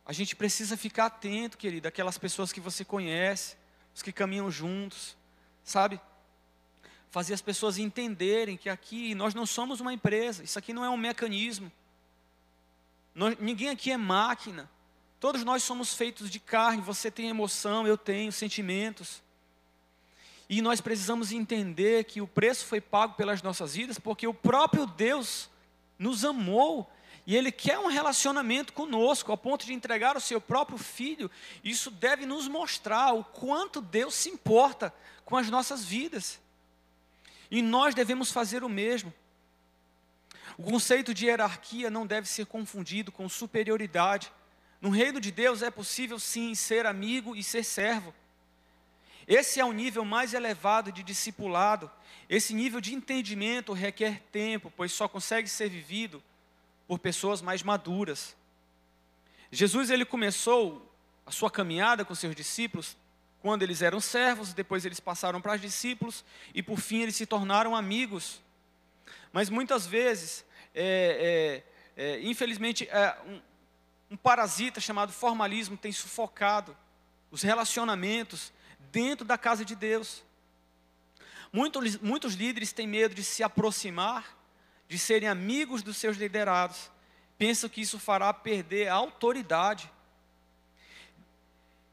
[0.05, 3.55] a gente precisa ficar atento, querido, aquelas pessoas que você conhece,
[3.93, 5.15] os que caminham juntos,
[5.63, 5.99] sabe?
[7.15, 10.89] fazer as pessoas entenderem que aqui nós não somos uma empresa, isso aqui não é
[10.89, 11.71] um mecanismo.
[13.15, 14.69] Nós, ninguém aqui é máquina.
[15.17, 19.23] Todos nós somos feitos de carne, você tem emoção, eu tenho sentimentos.
[20.49, 24.86] E nós precisamos entender que o preço foi pago pelas nossas vidas, porque o próprio
[24.86, 25.49] Deus
[25.97, 26.89] nos amou
[27.25, 31.31] e Ele quer um relacionamento conosco, ao ponto de entregar o seu próprio filho.
[31.63, 36.39] Isso deve nos mostrar o quanto Deus se importa com as nossas vidas.
[37.49, 39.12] E nós devemos fazer o mesmo.
[40.58, 44.31] O conceito de hierarquia não deve ser confundido com superioridade.
[44.79, 48.13] No reino de Deus é possível sim ser amigo e ser servo.
[49.27, 51.89] Esse é o nível mais elevado de discipulado.
[52.29, 56.21] Esse nível de entendimento requer tempo, pois só consegue ser vivido
[56.88, 58.35] por pessoas mais maduras.
[59.51, 60.91] Jesus ele começou
[61.25, 62.95] a sua caminhada com seus discípulos
[63.41, 67.75] quando eles eram servos, depois eles passaram para discípulos e por fim eles se tornaram
[67.75, 68.41] amigos.
[69.31, 71.63] Mas muitas vezes, é,
[71.95, 73.41] é, é, infelizmente, é, um,
[74.11, 76.75] um parasita chamado formalismo tem sufocado
[77.29, 78.51] os relacionamentos
[78.95, 80.23] dentro da casa de Deus.
[81.51, 84.38] Muitos, muitos líderes têm medo de se aproximar,
[84.88, 86.89] de serem amigos dos seus liderados.
[87.38, 89.91] Pensam que isso fará perder a autoridade.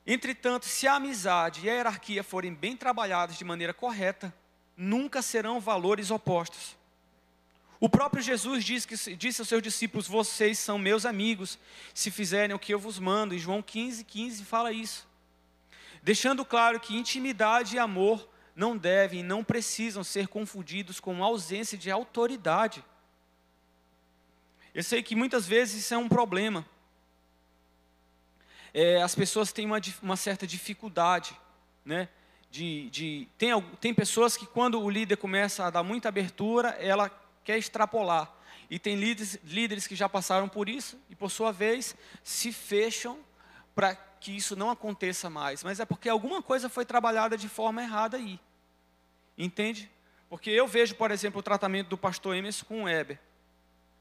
[0.06, 4.32] Entretanto, se a amizade e a hierarquia forem bem trabalhadas de maneira correta,
[4.76, 6.76] nunca serão valores opostos.
[7.80, 11.58] O próprio Jesus disse, que, disse aos seus discípulos: Vocês são meus amigos,
[11.92, 13.34] se fizerem o que eu vos mando.
[13.34, 15.10] Em João 15, 15 fala isso.
[16.02, 21.78] Deixando claro que intimidade e amor não devem e não precisam ser confundidos com ausência
[21.78, 22.84] de autoridade.
[24.74, 26.66] Eu sei que muitas vezes isso é um problema.
[28.74, 31.38] É, as pessoas têm uma, uma certa dificuldade,
[31.84, 32.08] né?
[32.50, 37.10] De, de, tem, tem pessoas que quando o líder começa a dar muita abertura, ela
[37.44, 38.30] quer extrapolar.
[38.68, 43.18] E tem líderes, líderes que já passaram por isso e, por sua vez, se fecham
[43.74, 45.64] para que isso não aconteça mais.
[45.64, 48.38] Mas é porque alguma coisa foi trabalhada de forma errada aí.
[49.36, 49.90] Entende?
[50.28, 53.18] Porque eu vejo, por exemplo, o tratamento do pastor Emerson com o Weber.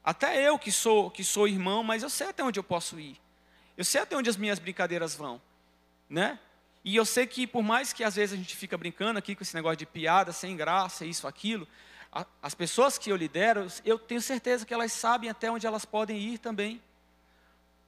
[0.04, 3.20] Até eu que sou, que sou irmão, mas eu sei até onde eu posso ir.
[3.76, 5.40] Eu sei até onde as minhas brincadeiras vão.
[6.08, 6.38] Né?
[6.84, 9.42] E eu sei que por mais que às vezes a gente fica brincando aqui com
[9.42, 11.66] esse negócio de piada, sem graça, isso, aquilo,
[12.42, 16.18] as pessoas que eu lidero, eu tenho certeza que elas sabem até onde elas podem
[16.18, 16.82] ir também.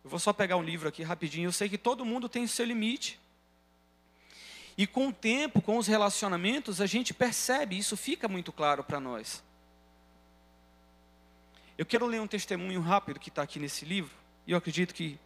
[0.05, 1.49] Eu vou só pegar um livro aqui rapidinho.
[1.49, 3.19] Eu sei que todo mundo tem o seu limite.
[4.77, 9.01] E com o tempo, com os relacionamentos, a gente percebe, isso fica muito claro para
[9.01, 9.43] nós.
[11.79, 14.15] Eu quero ler um testemunho rápido que está aqui nesse livro,
[14.47, 15.19] e eu acredito que,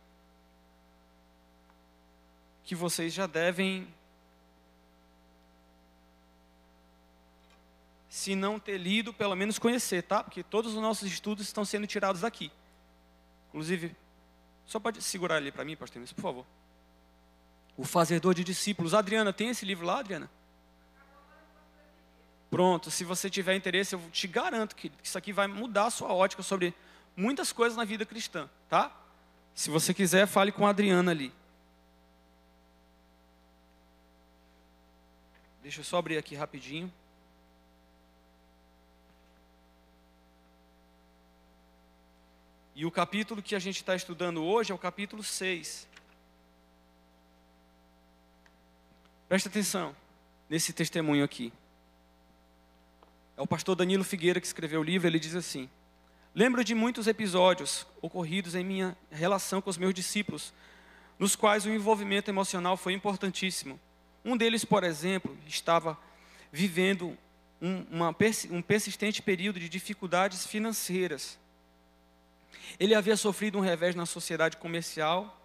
[2.65, 3.87] que vocês já devem
[8.09, 10.25] se não ter lido, pelo menos conhecer, tá?
[10.25, 12.51] Porque todos os nossos estudos estão sendo tirados daqui.
[13.49, 13.95] Inclusive,
[14.69, 16.47] só pode segurar ali para mim, pastor, por favor.
[17.75, 18.93] O Fazedor de Discípulos.
[18.93, 20.31] Adriana, tem esse livro lá, Adriana?
[22.51, 26.13] Pronto, se você tiver interesse, eu te garanto que isso aqui vai mudar a sua
[26.13, 26.75] ótica sobre
[27.17, 28.95] muitas coisas na vida cristã, tá?
[29.55, 31.33] Se você quiser, fale com a Adriana ali.
[35.63, 36.93] Deixa eu só abrir aqui rapidinho.
[42.79, 45.89] E o capítulo que a gente está estudando hoje é o capítulo 6.
[49.29, 49.97] Presta atenção
[50.49, 51.53] nesse testemunho aqui.
[53.37, 55.09] É o pastor Danilo Figueira que escreveu o livro.
[55.09, 55.69] Ele diz assim:
[56.33, 60.55] Lembro de muitos episódios ocorridos em minha relação com os meus discípulos,
[61.19, 63.81] nos quais o envolvimento emocional foi importantíssimo.
[64.25, 65.99] Um deles, por exemplo, estava
[66.53, 67.19] vivendo
[67.61, 68.17] um, uma,
[68.53, 71.37] um persistente período de dificuldades financeiras.
[72.79, 75.41] Ele havia sofrido um revés na sociedade comercial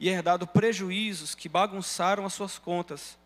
[0.00, 3.18] e herdado prejuízos que bagunçaram as suas contas.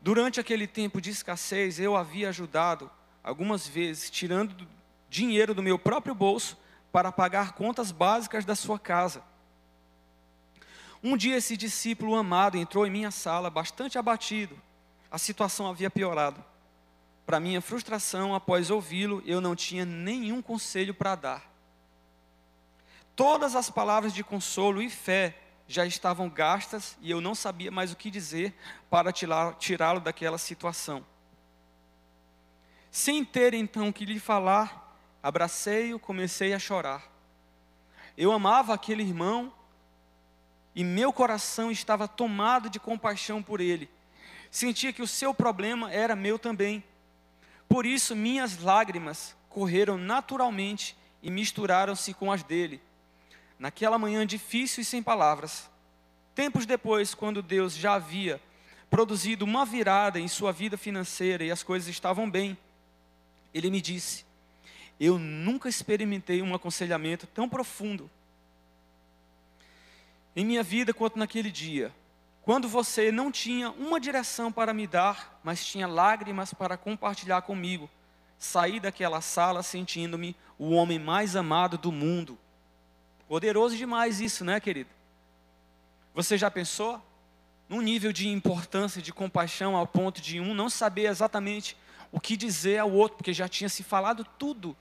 [0.00, 2.90] Durante aquele tempo de escassez, eu havia ajudado
[3.22, 4.66] algumas vezes, tirando
[5.10, 6.56] dinheiro do meu próprio bolso
[6.92, 9.22] para pagar contas básicas da sua casa.
[11.02, 14.60] Um dia esse discípulo amado entrou em minha sala bastante abatido.
[15.10, 16.44] A situação havia piorado.
[17.24, 21.47] Para minha frustração, após ouvi-lo, eu não tinha nenhum conselho para dar.
[23.18, 27.90] Todas as palavras de consolo e fé já estavam gastas e eu não sabia mais
[27.90, 28.54] o que dizer
[28.88, 31.04] para tirá-lo daquela situação.
[32.92, 37.10] Sem ter então o que lhe falar, abracei-o, comecei a chorar.
[38.16, 39.52] Eu amava aquele irmão
[40.72, 43.90] e meu coração estava tomado de compaixão por ele.
[44.48, 46.84] Sentia que o seu problema era meu também.
[47.68, 52.80] Por isso minhas lágrimas correram naturalmente e misturaram-se com as dele
[53.58, 55.68] naquela manhã difícil e sem palavras.
[56.34, 58.40] Tempos depois, quando Deus já havia
[58.88, 62.56] produzido uma virada em sua vida financeira e as coisas estavam bem,
[63.52, 64.24] ele me disse:
[64.98, 68.10] Eu nunca experimentei um aconselhamento tão profundo
[70.36, 71.92] em minha vida quanto naquele dia,
[72.42, 77.90] quando você não tinha uma direção para me dar, mas tinha lágrimas para compartilhar comigo.
[78.38, 82.38] Saí daquela sala sentindo-me o homem mais amado do mundo.
[83.28, 84.88] Poderoso demais isso, né, querido?
[86.14, 87.00] Você já pensou?
[87.68, 91.76] Num nível de importância, de compaixão, ao ponto de um não saber exatamente
[92.10, 94.74] o que dizer ao outro, porque já tinha se falado tudo,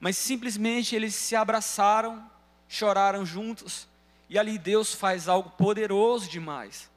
[0.00, 2.28] mas simplesmente eles se abraçaram,
[2.68, 3.86] choraram juntos,
[4.28, 6.90] e ali Deus faz algo poderoso demais.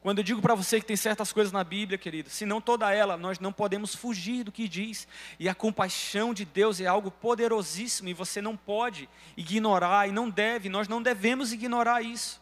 [0.00, 2.92] Quando eu digo para você que tem certas coisas na Bíblia, querido, se não toda
[2.92, 5.08] ela, nós não podemos fugir do que diz.
[5.40, 10.30] E a compaixão de Deus é algo poderosíssimo e você não pode ignorar e não
[10.30, 12.40] deve, nós não devemos ignorar isso.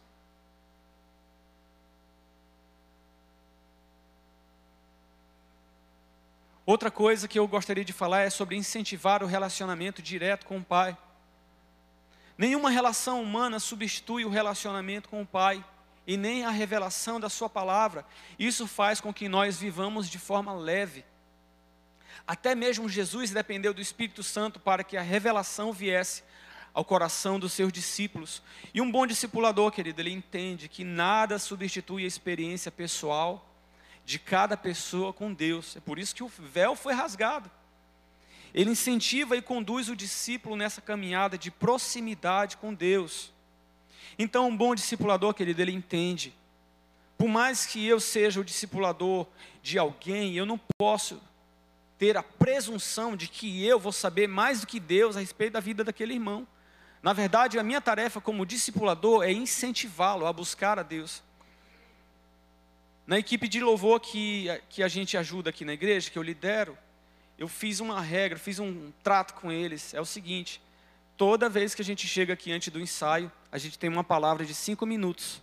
[6.66, 10.64] Outra coisa que eu gostaria de falar é sobre incentivar o relacionamento direto com o
[10.64, 10.98] Pai.
[12.36, 15.64] Nenhuma relação humana substitui o relacionamento com o Pai
[16.06, 18.06] e nem a revelação da Sua palavra.
[18.38, 21.04] Isso faz com que nós vivamos de forma leve.
[22.26, 26.22] Até mesmo Jesus dependeu do Espírito Santo para que a revelação viesse
[26.74, 28.42] ao coração dos seus discípulos.
[28.74, 33.48] E um bom discipulador, querido, ele entende que nada substitui a experiência pessoal
[34.04, 35.76] de cada pessoa com Deus.
[35.76, 37.50] É por isso que o véu foi rasgado.
[38.52, 43.32] Ele incentiva e conduz o discípulo nessa caminhada de proximidade com Deus.
[44.18, 46.34] Então, um bom discipulador, querido, ele entende.
[47.16, 49.26] Por mais que eu seja o discipulador
[49.62, 51.20] de alguém, eu não posso
[51.98, 55.60] ter a presunção de que eu vou saber mais do que Deus a respeito da
[55.60, 56.46] vida daquele irmão.
[57.02, 61.22] Na verdade, a minha tarefa como discipulador é incentivá-lo a buscar a Deus.
[63.06, 66.76] Na equipe de louvor que, que a gente ajuda aqui na igreja, que eu lidero,
[67.38, 69.94] eu fiz uma regra, fiz um trato com eles.
[69.94, 70.60] É o seguinte:
[71.16, 74.44] toda vez que a gente chega aqui antes do ensaio, a gente tem uma palavra
[74.44, 75.42] de cinco minutos,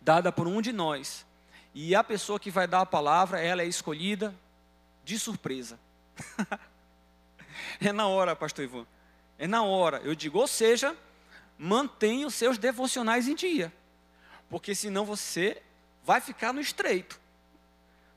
[0.00, 1.24] dada por um de nós.
[1.74, 4.34] E a pessoa que vai dar a palavra, ela é escolhida
[5.04, 5.78] de surpresa.
[7.80, 8.86] é na hora, pastor Ivan.
[9.38, 9.98] É na hora.
[9.98, 10.96] Eu digo, ou seja,
[11.58, 13.72] mantenha os seus devocionais em dia.
[14.48, 15.62] Porque senão você
[16.04, 17.20] vai ficar no estreito.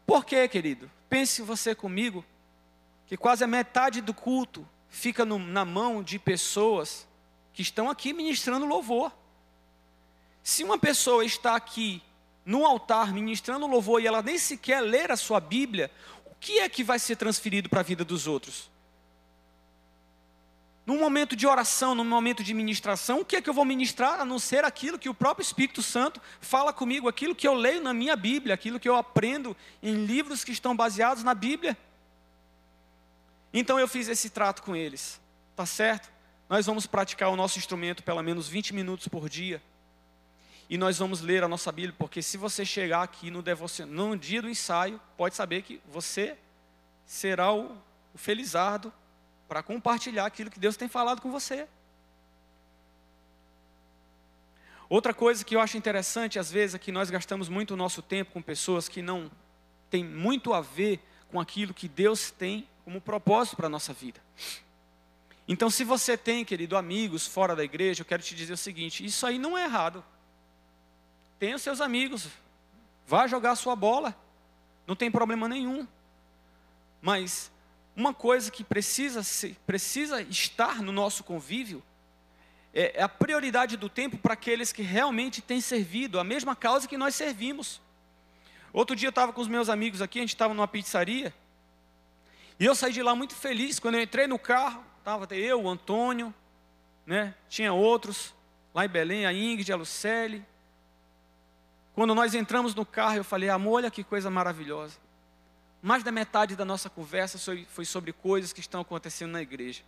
[0.05, 0.89] Por quê, querido?
[1.09, 2.23] Pense você comigo,
[3.07, 7.07] que quase a metade do culto fica no, na mão de pessoas
[7.53, 9.11] que estão aqui ministrando louvor.
[10.43, 12.01] Se uma pessoa está aqui
[12.45, 15.91] no altar ministrando louvor e ela nem sequer ler a sua Bíblia,
[16.25, 18.69] o que é que vai ser transferido para a vida dos outros?
[20.89, 24.19] num momento de oração, num momento de ministração, o que é que eu vou ministrar
[24.19, 27.79] a não ser aquilo que o próprio Espírito Santo fala comigo, aquilo que eu leio
[27.79, 31.77] na minha Bíblia, aquilo que eu aprendo em livros que estão baseados na Bíblia?
[33.53, 35.19] Então eu fiz esse trato com eles,
[35.55, 36.11] tá certo?
[36.47, 39.61] Nós vamos praticar o nosso instrumento pelo menos 20 minutos por dia.
[40.69, 43.87] E nós vamos ler a nossa Bíblia, porque se você chegar aqui no, devocio...
[43.87, 46.37] no dia do ensaio, pode saber que você
[47.05, 47.75] será o,
[48.13, 48.93] o felizardo
[49.47, 51.67] para compartilhar aquilo que Deus tem falado com você.
[54.87, 58.01] Outra coisa que eu acho interessante, às vezes, é que nós gastamos muito o nosso
[58.01, 59.29] tempo com pessoas que não
[59.89, 60.99] têm muito a ver
[61.31, 64.19] com aquilo que Deus tem como propósito para a nossa vida.
[65.47, 69.05] Então, se você tem, querido, amigos fora da igreja, eu quero te dizer o seguinte:
[69.05, 70.03] isso aí não é errado.
[71.37, 72.27] Tenha os seus amigos,
[73.05, 74.19] vá jogar a sua bola,
[74.87, 75.87] não tem problema nenhum.
[76.99, 77.51] Mas
[77.95, 81.83] uma coisa que precisa, ser, precisa estar no nosso convívio
[82.73, 86.87] é, é a prioridade do tempo para aqueles que realmente têm servido a mesma causa
[86.87, 87.79] que nós servimos.
[88.73, 91.31] Outro dia eu estava com os meus amigos aqui, a gente estava numa pizzaria,
[92.59, 93.79] e eu saí de lá muito feliz.
[93.79, 96.33] Quando eu entrei no carro, estava eu, o Antônio,
[97.05, 97.33] né?
[97.47, 98.33] tinha outros,
[98.73, 100.45] lá em Belém, a Ingrid, a Lucelle.
[101.93, 104.97] Quando nós entramos no carro, eu falei, amor, olha que coisa maravilhosa.
[105.81, 109.81] Mais da metade da nossa conversa foi sobre coisas que estão acontecendo na igreja.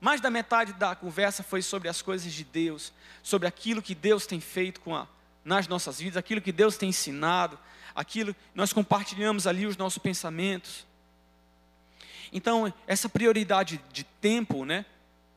[0.00, 4.26] Mais da metade da conversa foi sobre as coisas de Deus, sobre aquilo que Deus
[4.26, 5.06] tem feito a,
[5.44, 7.58] nas nossas vidas, aquilo que Deus tem ensinado,
[7.94, 10.86] aquilo nós compartilhamos ali os nossos pensamentos.
[12.32, 14.84] Então, essa prioridade de tempo, né,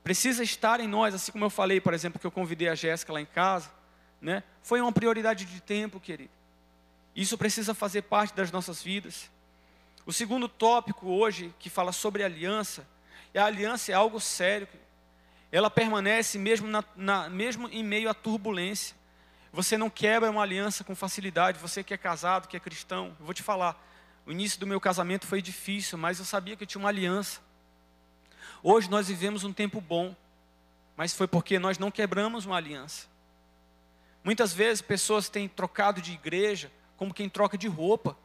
[0.03, 3.13] precisa estar em nós, assim como eu falei, por exemplo, que eu convidei a Jéssica
[3.13, 3.71] lá em casa,
[4.21, 6.31] né, foi uma prioridade de tempo, querido.
[7.15, 9.29] Isso precisa fazer parte das nossas vidas.
[10.05, 12.85] O segundo tópico hoje, que fala sobre aliança,
[13.33, 14.67] é a aliança é algo sério.
[15.51, 18.95] Ela permanece mesmo, na, na, mesmo em meio à turbulência.
[19.51, 21.59] Você não quebra uma aliança com facilidade.
[21.59, 23.79] Você que é casado, que é cristão, eu vou te falar.
[24.25, 27.41] O início do meu casamento foi difícil, mas eu sabia que eu tinha uma aliança.
[28.61, 30.15] Hoje nós vivemos um tempo bom,
[30.95, 33.07] mas foi porque nós não quebramos uma aliança.
[34.23, 38.17] Muitas vezes pessoas têm trocado de igreja como quem troca de roupa.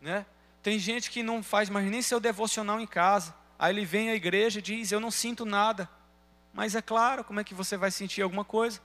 [0.00, 0.26] Né?
[0.62, 3.34] Tem gente que não faz mais nem seu devocional em casa.
[3.58, 5.88] Aí ele vem à igreja e diz: Eu não sinto nada.
[6.52, 8.80] Mas é claro, como é que você vai sentir alguma coisa?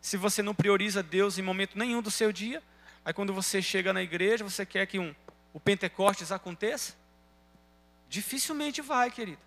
[0.00, 2.62] Se você não prioriza Deus em momento nenhum do seu dia,
[3.04, 5.14] aí quando você chega na igreja, você quer que um,
[5.52, 6.94] o Pentecostes aconteça?
[8.08, 9.40] Dificilmente vai, querido.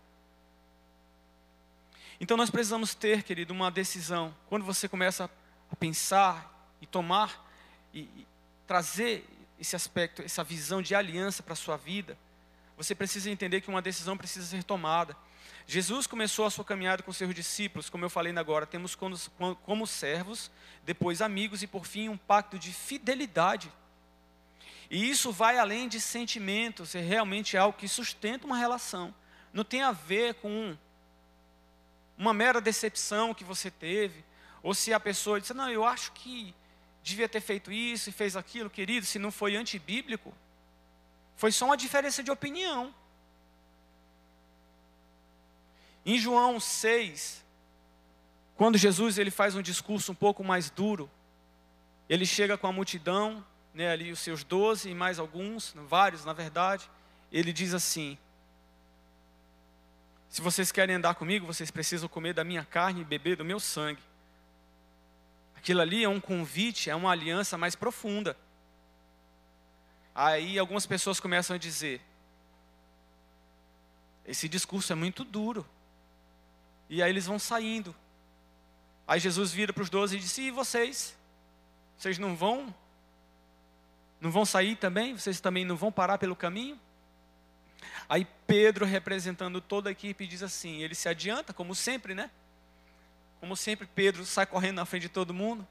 [2.20, 4.34] Então nós precisamos ter, querido, uma decisão.
[4.47, 5.30] Quando você começa
[5.72, 7.45] a pensar e tomar
[7.93, 8.28] e, e
[8.66, 9.26] trazer
[9.60, 12.18] esse aspecto, essa visão de aliança para a sua vida,
[12.78, 15.16] você precisa entender que uma decisão precisa ser tomada.
[15.68, 19.18] Jesus começou a sua caminhada com seus discípulos, como eu falei agora, temos como,
[19.63, 20.51] como servos,
[20.86, 23.72] depois amigos e por fim um pacto de fidelidade.
[24.91, 29.13] E isso vai além de sentimentos, é realmente algo que sustenta uma relação.
[29.51, 30.78] Não tem a ver com
[32.16, 34.24] uma mera decepção que você teve,
[34.61, 36.53] ou se a pessoa disse, não, eu acho que
[37.01, 40.34] devia ter feito isso e fez aquilo, querido, se não foi antibíblico,
[41.36, 42.93] foi só uma diferença de opinião.
[46.06, 47.43] Em João 6,
[48.56, 51.10] quando Jesus ele faz um discurso um pouco mais duro,
[52.08, 53.43] ele chega com a multidão,
[53.74, 56.89] né, ali os seus doze e mais alguns, vários na verdade,
[57.32, 58.18] ele diz assim:
[60.30, 63.60] Se vocês querem andar comigo, vocês precisam comer da minha carne e beber do meu
[63.60, 64.01] sangue.
[65.58, 68.38] Aquilo ali é um convite, é uma aliança mais profunda.
[70.14, 71.99] Aí algumas pessoas começam a dizer:
[74.26, 75.66] Esse discurso é muito duro.
[76.90, 77.96] E aí eles vão saindo.
[79.08, 81.16] Aí Jesus vira para os doze e disse: E vocês?
[81.98, 82.74] Vocês não vão?
[84.20, 85.18] Não vão sair também?
[85.18, 86.80] Vocês também não vão parar pelo caminho?
[88.08, 92.30] Aí Pedro, representando toda a equipe, diz assim: ele se adianta, como sempre, né?
[93.40, 95.68] Como sempre, Pedro sai correndo na frente de todo mundo.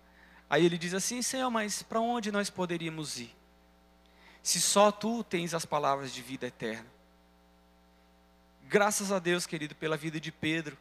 [0.49, 3.35] Aí ele diz assim: Senhor, mas para onde nós poderíamos ir?
[4.43, 6.87] Se só tu tens as palavras de vida eterna.
[8.69, 10.77] Graças a Deus, querido, pela vida de Pedro,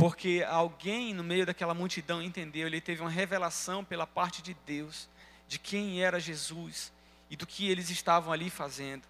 [0.00, 5.06] porque alguém no meio daquela multidão entendeu, ele teve uma revelação pela parte de Deus
[5.46, 6.90] de quem era Jesus
[7.28, 9.06] e do que eles estavam ali fazendo.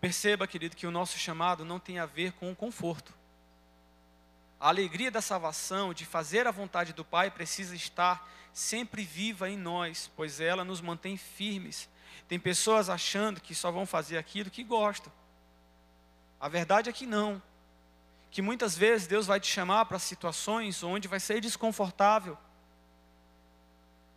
[0.00, 3.12] Perceba, querido, que o nosso chamado não tem a ver com o conforto.
[4.60, 9.56] A alegria da salvação, de fazer a vontade do Pai, precisa estar sempre viva em
[9.56, 11.88] nós, pois ela nos mantém firmes.
[12.28, 15.12] Tem pessoas achando que só vão fazer aquilo que gostam.
[16.38, 17.42] A verdade é que não
[18.30, 22.38] que muitas vezes Deus vai te chamar para situações onde vai ser desconfortável.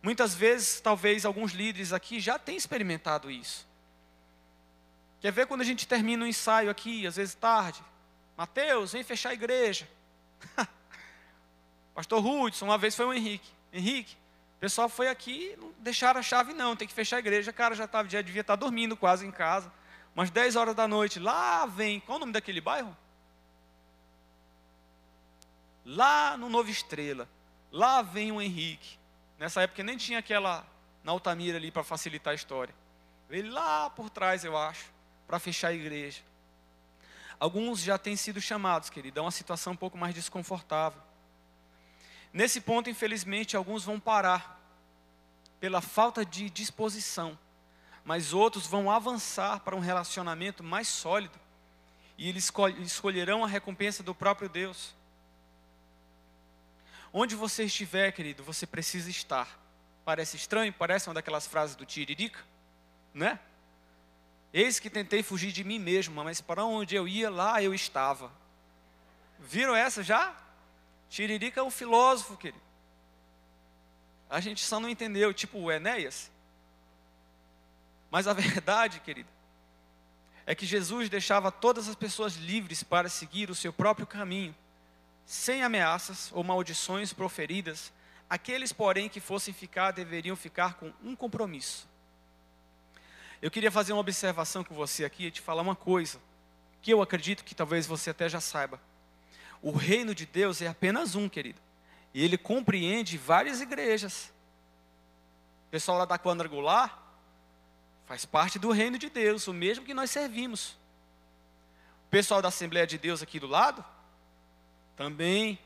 [0.02, 3.66] Muitas vezes, talvez alguns líderes aqui já tenham experimentado isso.
[5.20, 7.82] Quer ver quando a gente termina um ensaio aqui, às vezes tarde?
[8.36, 9.88] Mateus, vem fechar a igreja.
[11.94, 13.50] Pastor Hudson, uma vez foi o Henrique.
[13.72, 14.14] Henrique,
[14.58, 17.50] o pessoal foi aqui, não deixaram a chave não, tem que fechar a igreja.
[17.50, 19.72] O cara já, tava, já devia estar dormindo quase em casa.
[20.14, 22.96] Umas 10 horas da noite, lá vem, qual o nome daquele bairro?
[25.84, 27.28] Lá no Nova Estrela,
[27.70, 28.98] lá vem o Henrique.
[29.38, 30.66] Nessa época nem tinha aquela
[31.02, 32.74] na Altamira ali para facilitar a história.
[33.28, 34.86] Veio lá por trás, eu acho,
[35.26, 36.22] para fechar a igreja.
[37.38, 41.00] Alguns já têm sido chamados, querido, é uma situação um pouco mais desconfortável.
[42.32, 44.60] Nesse ponto, infelizmente, alguns vão parar
[45.60, 47.38] pela falta de disposição,
[48.04, 51.38] mas outros vão avançar para um relacionamento mais sólido
[52.16, 54.94] e eles escolherão a recompensa do próprio Deus.
[57.16, 59.48] Onde você estiver, querido, você precisa estar.
[60.04, 62.40] Parece estranho, parece uma daquelas frases do Tiririca,
[63.14, 63.38] né?
[64.52, 68.32] Eis que tentei fugir de mim mesmo, mas para onde eu ia, lá eu estava.
[69.38, 70.34] Viram essa já?
[71.08, 72.60] Tiririca é um filósofo, querido.
[74.28, 76.32] A gente só não entendeu, tipo o Enéas.
[78.10, 79.28] Mas a verdade, querido,
[80.44, 84.52] é que Jesus deixava todas as pessoas livres para seguir o seu próprio caminho
[85.26, 87.92] sem ameaças ou maldições proferidas,
[88.28, 91.88] aqueles, porém, que fossem ficar deveriam ficar com um compromisso.
[93.40, 96.18] Eu queria fazer uma observação com você aqui e te falar uma coisa,
[96.82, 98.80] que eu acredito que talvez você até já saiba.
[99.62, 101.60] O reino de Deus é apenas um, querido,
[102.12, 104.32] e ele compreende várias igrejas.
[105.68, 107.02] O pessoal lá da Quadrangular
[108.06, 110.76] faz parte do reino de Deus, o mesmo que nós servimos.
[112.06, 113.84] O pessoal da Assembleia de Deus aqui do lado
[114.96, 115.58] também.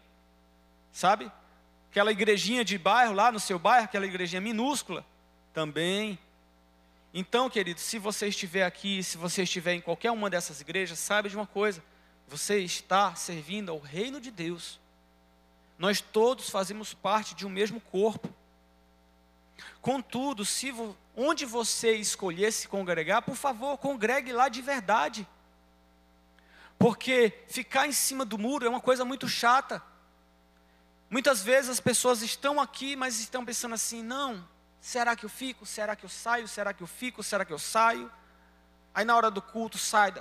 [0.93, 1.31] Sabe?
[1.91, 5.05] Aquela igrejinha de bairro lá no seu bairro, aquela igrejinha minúscula.
[5.53, 6.18] Também.
[7.12, 11.29] Então, querido, se você estiver aqui, se você estiver em qualquer uma dessas igrejas, saiba
[11.29, 11.83] de uma coisa:
[12.26, 14.79] você está servindo ao reino de Deus.
[15.79, 18.29] Nós todos fazemos parte de um mesmo corpo.
[19.81, 20.72] Contudo, se
[21.16, 25.26] onde você escolher se congregar, por favor, congregue lá de verdade.
[26.79, 29.83] Porque ficar em cima do muro é uma coisa muito chata.
[31.11, 34.47] Muitas vezes as pessoas estão aqui, mas estão pensando assim: não,
[34.81, 35.66] será que eu fico?
[35.66, 36.47] Será que eu saio?
[36.47, 37.22] Será que eu fico?
[37.22, 38.11] Será que eu saio?
[38.95, 40.12] Aí na hora do culto sai,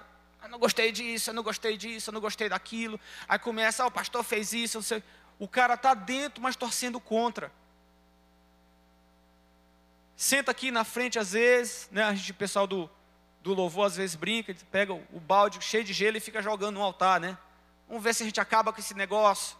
[0.42, 3.00] eu não gostei disso, eu não gostei disso, eu não gostei daquilo.
[3.28, 4.80] Aí começa, ah, o pastor fez isso,
[5.38, 7.52] o cara está dentro, mas torcendo contra.
[10.16, 12.90] Senta aqui na frente às vezes, né, a gente, pessoal do,
[13.48, 16.82] do louvor às vezes brinca, pega o balde cheio de gelo e fica jogando no
[16.82, 17.38] altar, né?
[17.88, 19.56] Vamos ver se a gente acaba com esse negócio.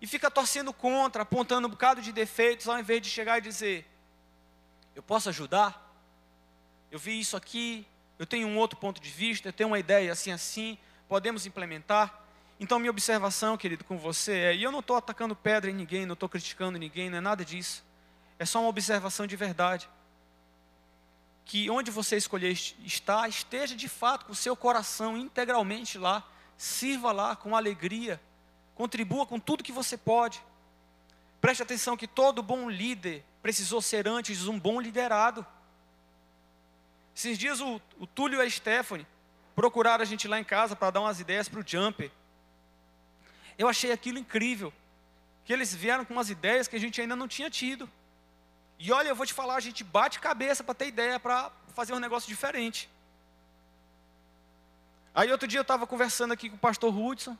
[0.00, 3.86] E fica torcendo contra, apontando um bocado de defeitos, ao invés de chegar e dizer:
[4.94, 5.86] Eu posso ajudar?
[6.90, 7.86] eu vi isso aqui,
[8.18, 12.22] eu tenho um outro ponto de vista, eu tenho uma ideia assim, assim, podemos implementar.
[12.58, 16.06] Então, minha observação, querido, com você é, e eu não estou atacando pedra em ninguém,
[16.06, 17.84] não estou criticando ninguém, não é nada disso.
[18.38, 19.90] É só uma observação de verdade.
[21.46, 26.22] Que onde você escolher estar, esteja de fato com o seu coração integralmente lá,
[26.58, 28.20] sirva lá com alegria,
[28.74, 30.42] contribua com tudo que você pode.
[31.40, 35.46] Preste atenção que todo bom líder precisou ser antes um bom liderado.
[37.14, 39.06] Esses dias o, o Túlio e a Stephanie
[39.54, 42.10] procuraram a gente lá em casa para dar umas ideias para o Jumper.
[43.56, 44.72] Eu achei aquilo incrível.
[45.44, 47.88] Que eles vieram com umas ideias que a gente ainda não tinha tido.
[48.78, 51.92] E olha, eu vou te falar, a gente bate cabeça para ter ideia, para fazer
[51.94, 52.88] um negócio diferente.
[55.14, 57.36] Aí outro dia eu estava conversando aqui com o pastor Hudson.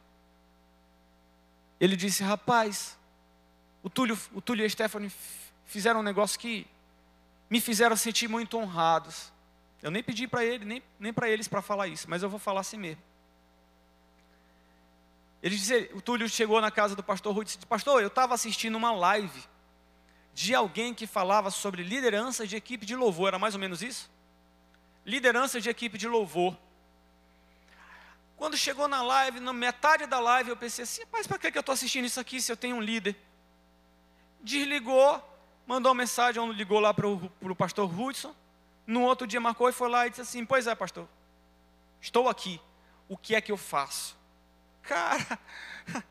[1.79, 2.97] Ele disse, rapaz,
[3.83, 5.13] o Túlio, o Túlio e a Stephanie
[5.67, 6.67] fizeram um negócio que
[7.51, 9.31] me fizeram sentir muito honrados.
[9.83, 12.39] Eu nem pedi para ele, nem, nem para eles para falar isso, mas eu vou
[12.39, 13.03] falar assim mesmo.
[15.43, 18.35] Ele disse, o Túlio chegou na casa do pastor Rui e disse, pastor, eu estava
[18.35, 19.45] assistindo uma live
[20.37, 24.11] de alguém que falava sobre liderança de equipe de louvor, era mais ou menos isso?
[25.03, 26.55] Liderança de equipe de louvor.
[28.37, 31.61] Quando chegou na live, na metade da live, eu pensei assim, mas para que eu
[31.61, 33.17] estou assistindo isso aqui se eu tenho um líder?
[34.43, 35.27] Desligou,
[35.67, 38.35] mandou uma mensagem, ligou lá para o pastor Hudson,
[38.87, 41.09] no outro dia marcou e foi lá e disse assim, pois é pastor,
[41.99, 42.61] estou aqui,
[43.09, 44.15] o que é que eu faço?
[44.83, 45.39] Cara,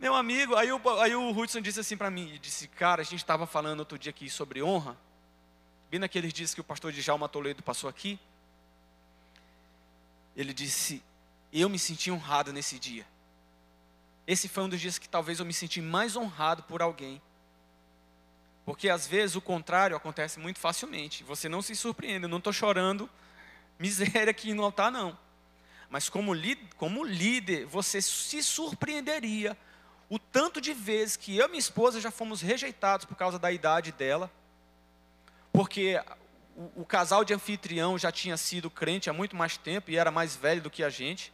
[0.00, 3.18] meu amigo, aí o, aí o Hudson disse assim para mim, disse, cara, a gente
[3.18, 4.96] estava falando outro dia aqui sobre honra,
[5.90, 8.18] bem naqueles dias que o pastor Djalma Toledo passou aqui,
[10.34, 11.02] ele disse,
[11.52, 13.06] eu me senti honrado nesse dia.
[14.26, 17.20] Esse foi um dos dias que talvez eu me senti mais honrado por alguém.
[18.64, 21.24] Porque às vezes o contrário acontece muito facilmente.
[21.24, 23.10] Você não se surpreende, eu não estou chorando
[23.78, 25.18] miséria aqui no altar, não.
[25.90, 26.32] Mas como,
[26.76, 29.58] como líder, você se surpreenderia
[30.10, 33.52] o tanto de vezes que eu e minha esposa já fomos rejeitados por causa da
[33.52, 34.28] idade dela,
[35.52, 36.02] porque
[36.56, 40.10] o, o, casal de anfitrião já tinha sido crente há muito mais tempo e era
[40.10, 41.32] mais velho do que a gente.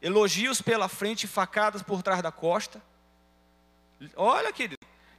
[0.00, 2.82] Elogios pela frente facadas por trás da costa.
[4.16, 4.76] Olha, querido,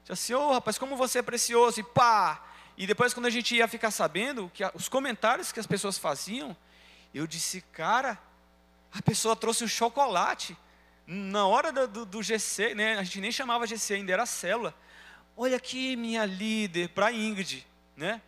[0.09, 2.43] assim, ô oh, rapaz, como você é precioso, e pá!
[2.77, 6.55] E depois, quando a gente ia ficar sabendo, que os comentários que as pessoas faziam,
[7.13, 8.19] eu disse, cara,
[8.91, 10.57] a pessoa trouxe um chocolate.
[11.05, 14.73] Na hora do, do, do GC, né, a gente nem chamava GC ainda, era célula.
[15.35, 18.21] Olha aqui, minha líder, para Ingrid, né?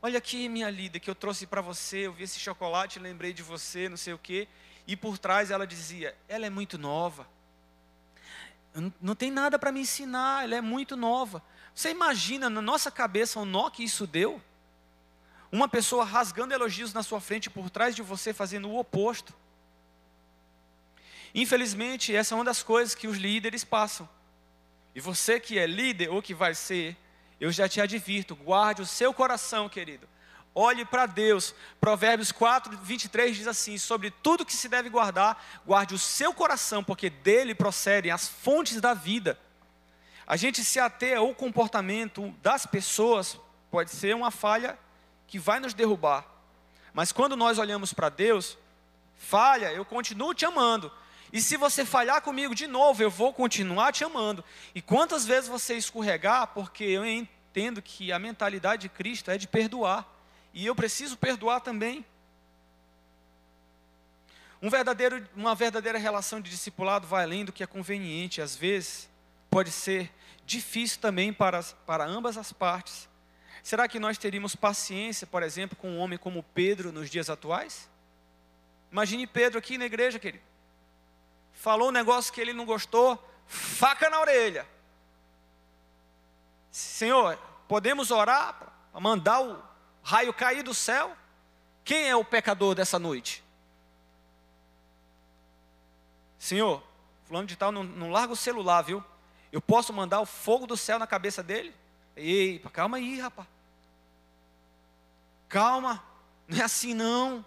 [0.00, 2.06] Olha aqui, minha líder, que eu trouxe para você.
[2.06, 4.46] Eu vi esse chocolate, lembrei de você, não sei o quê.
[4.86, 7.26] E por trás ela dizia: ela é muito nova.
[9.00, 11.42] Não, tem nada para me ensinar, ela é muito nova.
[11.74, 14.40] Você imagina na nossa cabeça o nó que isso deu?
[15.50, 19.34] Uma pessoa rasgando elogios na sua frente, por trás de você, fazendo o oposto.
[21.34, 24.08] Infelizmente, essa é uma das coisas que os líderes passam.
[24.94, 26.96] E você que é líder ou que vai ser,
[27.40, 30.08] eu já te advirto, guarde o seu coração, querido.
[30.54, 31.54] Olhe para Deus.
[31.80, 36.82] Provérbios 4, 23 diz assim: Sobre tudo que se deve guardar, guarde o seu coração,
[36.82, 39.38] porque dele procedem as fontes da vida.
[40.26, 43.38] A gente se ater ao comportamento das pessoas
[43.70, 44.78] pode ser uma falha
[45.26, 46.26] que vai nos derrubar.
[46.92, 48.58] Mas quando nós olhamos para Deus,
[49.16, 50.90] falha, eu continuo te amando,
[51.32, 54.42] e se você falhar comigo de novo, eu vou continuar te amando.
[54.74, 59.46] E quantas vezes você escorregar, porque eu entendo que a mentalidade de Cristo é de
[59.46, 60.08] perdoar.
[60.54, 62.04] E eu preciso perdoar também.
[64.62, 64.68] Um
[65.36, 68.40] uma verdadeira relação de discipulado vai além do que é conveniente.
[68.40, 69.08] Às vezes,
[69.50, 70.10] pode ser
[70.46, 73.06] difícil também para, para ambas as partes.
[73.62, 77.88] Será que nós teríamos paciência, por exemplo, com um homem como Pedro nos dias atuais?
[78.90, 80.47] Imagine Pedro aqui na igreja, querido
[81.58, 84.66] falou um negócio que ele não gostou, faca na orelha.
[86.70, 87.36] Senhor,
[87.66, 88.54] podemos orar
[88.92, 89.60] para mandar o
[90.02, 91.16] raio cair do céu?
[91.84, 93.42] Quem é o pecador dessa noite?
[96.38, 96.80] Senhor,
[97.26, 99.02] fulano de tal, não, não larga o celular, viu?
[99.50, 101.74] Eu posso mandar o fogo do céu na cabeça dele?
[102.14, 103.48] Ei, calma aí, rapaz.
[105.48, 106.04] Calma,
[106.46, 107.44] não é assim não.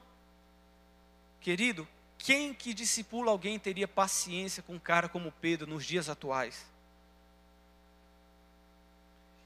[1.39, 1.88] Querido,
[2.24, 6.63] quem que discipula alguém teria paciência com um cara como Pedro nos dias atuais?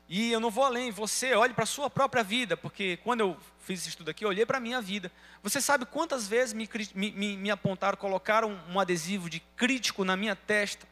[0.09, 3.37] E eu não vou além, você olhe para a sua própria vida, porque quando eu
[3.61, 5.09] fiz esse estudo aqui, eu olhei para a minha vida.
[5.41, 10.35] Você sabe quantas vezes me, me, me apontaram, colocaram um adesivo de crítico na minha
[10.35, 10.85] testa?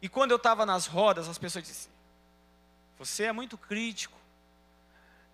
[0.00, 1.92] E quando eu estava nas rodas, as pessoas diziam:
[2.98, 4.18] Você é muito crítico.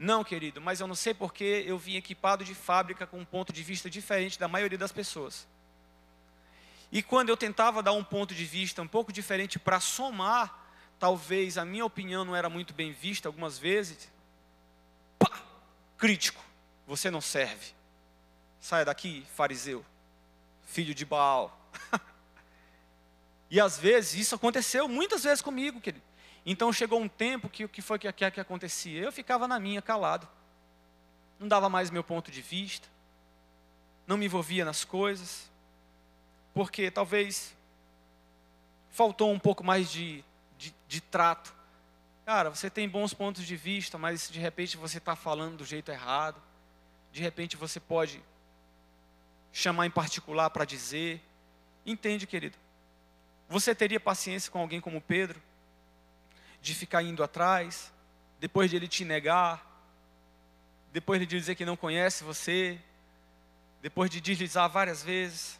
[0.02, 3.52] Não, querido, mas eu não sei porque eu vim equipado de fábrica com um ponto
[3.52, 5.46] de vista diferente da maioria das pessoas.
[6.90, 10.58] E quando eu tentava dar um ponto de vista um pouco diferente para somar,
[10.98, 14.10] talvez a minha opinião não era muito bem vista algumas vezes.
[15.18, 15.30] Pá!
[15.98, 16.42] Crítico,
[16.86, 17.74] você não serve.
[18.58, 19.84] Saia daqui, fariseu,
[20.64, 21.54] filho de Baal.
[23.50, 26.09] e às vezes isso aconteceu muitas vezes comigo, querido.
[26.44, 29.00] Então chegou um tempo que o que foi que, que, que acontecia?
[29.00, 30.28] Eu ficava na minha, calado.
[31.38, 32.88] Não dava mais meu ponto de vista.
[34.06, 35.50] Não me envolvia nas coisas.
[36.54, 37.54] Porque talvez
[38.90, 40.24] faltou um pouco mais de,
[40.58, 41.54] de, de trato.
[42.24, 45.90] Cara, você tem bons pontos de vista, mas de repente você está falando do jeito
[45.90, 46.40] errado.
[47.12, 48.22] De repente você pode
[49.52, 51.20] chamar em particular para dizer.
[51.84, 52.56] Entende, querido?
[53.48, 55.40] Você teria paciência com alguém como Pedro?
[56.60, 57.92] De ficar indo atrás,
[58.38, 59.66] depois de ele te negar,
[60.92, 62.78] depois de dizer que não conhece você,
[63.80, 65.58] depois de deslizar várias vezes.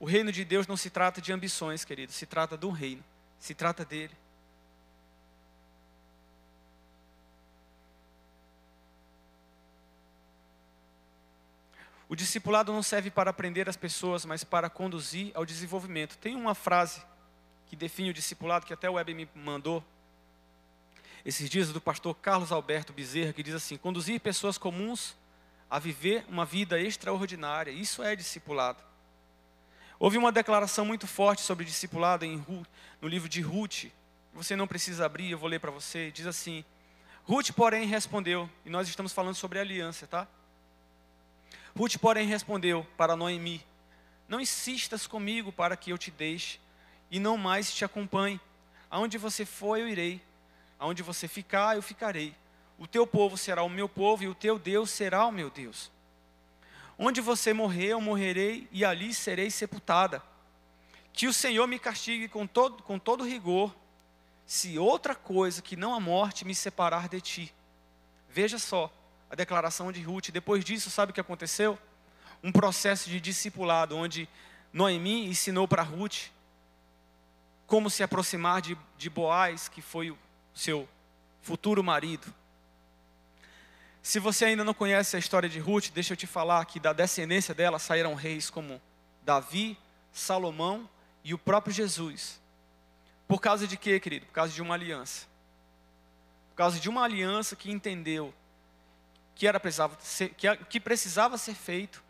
[0.00, 3.02] O reino de Deus não se trata de ambições, querido, se trata um reino,
[3.38, 4.14] se trata dele.
[12.08, 16.18] O discipulado não serve para aprender as pessoas, mas para conduzir ao desenvolvimento.
[16.18, 17.02] Tem uma frase
[17.68, 19.82] que define o discipulado, que até o Web me mandou,
[21.24, 25.16] esses dias do pastor Carlos Alberto Bezerra, que diz assim: conduzir pessoas comuns
[25.70, 28.78] a viver uma vida extraordinária, isso é discipulado.
[29.98, 32.44] Houve uma declaração muito forte sobre discipulado em,
[33.00, 33.86] no livro de Ruth,
[34.34, 36.64] você não precisa abrir, eu vou ler para você, diz assim:
[37.24, 40.28] Ruth, porém, respondeu, e nós estamos falando sobre aliança, tá?
[41.76, 43.64] Ruth, porém, respondeu para Noemi:
[44.28, 46.58] Não insistas comigo para que eu te deixe
[47.10, 48.40] e não mais te acompanhe.
[48.90, 50.22] Aonde você for, eu irei.
[50.78, 52.34] Aonde você ficar, eu ficarei.
[52.78, 55.90] O teu povo será o meu povo e o teu Deus será o meu Deus.
[56.98, 60.22] Onde você morrer, eu morrerei e ali serei sepultada.
[61.12, 63.74] Que o Senhor me castigue com todo, com todo rigor,
[64.46, 67.54] se outra coisa que não a morte me separar de ti.
[68.28, 68.92] Veja só
[69.30, 70.30] a declaração de Ruth.
[70.30, 71.78] Depois disso, sabe o que aconteceu?
[72.42, 74.28] Um processo de discipulado, onde
[74.72, 76.30] Noemi ensinou para Ruth
[77.66, 80.18] como se aproximar de, de Boaz, que foi o
[80.54, 80.88] seu
[81.42, 82.32] futuro marido.
[84.02, 86.92] Se você ainda não conhece a história de Ruth, deixa eu te falar que da
[86.92, 88.80] descendência dela saíram reis como
[89.22, 89.78] Davi,
[90.12, 90.88] Salomão
[91.22, 92.40] e o próprio Jesus.
[93.26, 94.26] Por causa de quê, querido?
[94.26, 95.26] Por causa de uma aliança.
[96.50, 98.32] Por causa de uma aliança que entendeu
[99.34, 102.02] que, era, precisava ser, que, que precisava ser feito,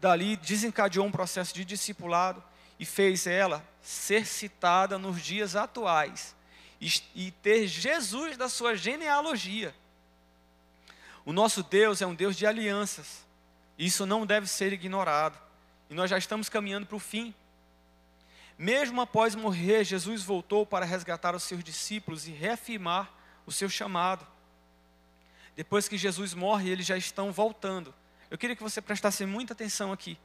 [0.00, 2.42] dali desencadeou um processo de discipulado
[2.82, 6.34] e fez ela ser citada nos dias atuais
[7.14, 9.72] e ter Jesus da sua genealogia.
[11.24, 13.24] O nosso Deus é um Deus de alianças.
[13.78, 15.38] Isso não deve ser ignorado.
[15.88, 17.32] E nós já estamos caminhando para o fim.
[18.58, 23.12] Mesmo após morrer, Jesus voltou para resgatar os seus discípulos e reafirmar
[23.46, 24.26] o seu chamado.
[25.54, 27.94] Depois que Jesus morre, eles já estão voltando.
[28.28, 30.18] Eu queria que você prestasse muita atenção aqui.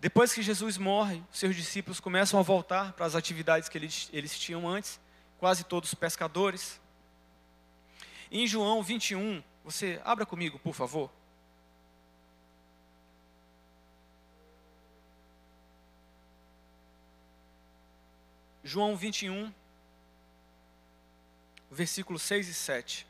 [0.00, 4.38] Depois que Jesus morre, seus discípulos começam a voltar para as atividades que eles, eles
[4.38, 5.00] tinham antes,
[5.38, 6.80] quase todos pescadores.
[8.30, 11.10] Em João 21, você abra comigo, por favor.
[18.62, 19.52] João 21,
[21.70, 23.07] versículos 6 e 7.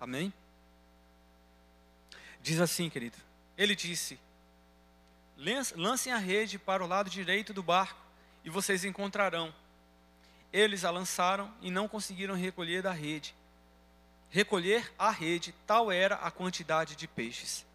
[0.00, 0.32] Amém?
[2.42, 3.18] Diz assim, querido.
[3.56, 4.18] Ele disse:
[5.76, 8.00] Lancem a rede para o lado direito do barco
[8.42, 9.54] e vocês encontrarão.
[10.52, 13.34] Eles a lançaram e não conseguiram recolher da rede.
[14.30, 17.66] Recolher a rede, tal era a quantidade de peixes.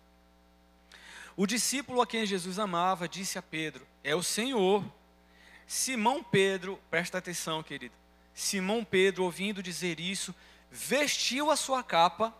[1.37, 4.83] O discípulo a quem Jesus amava disse a Pedro: É o Senhor.
[5.67, 7.95] Simão Pedro, presta atenção, querido.
[8.33, 10.33] Simão Pedro, ouvindo dizer isso,
[10.75, 12.33] vestiu a sua capa,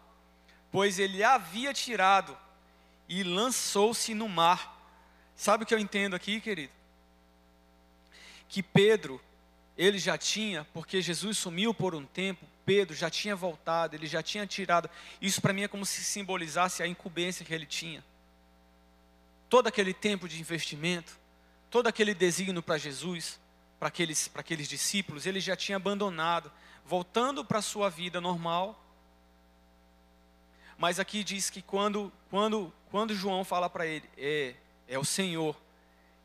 [0.71, 2.37] pois ele havia tirado,
[3.07, 4.75] e lançou-se no mar.
[5.35, 6.73] Sabe o que eu entendo aqui, querido?
[8.49, 9.21] Que Pedro,
[9.77, 14.21] ele já tinha, porque Jesus sumiu por um tempo, Pedro já tinha voltado, ele já
[14.21, 14.89] tinha tirado.
[15.21, 18.03] Isso para mim é como se simbolizasse a incumbência que ele tinha.
[19.49, 21.17] Todo aquele tempo de investimento,
[21.69, 23.39] todo aquele desígnio para Jesus,
[23.79, 26.51] para aqueles, para aqueles discípulos, ele já tinha abandonado,
[26.85, 28.79] voltando para a sua vida normal.
[30.77, 34.55] Mas aqui diz que quando, quando, quando João fala para ele, é,
[34.87, 35.59] é o Senhor,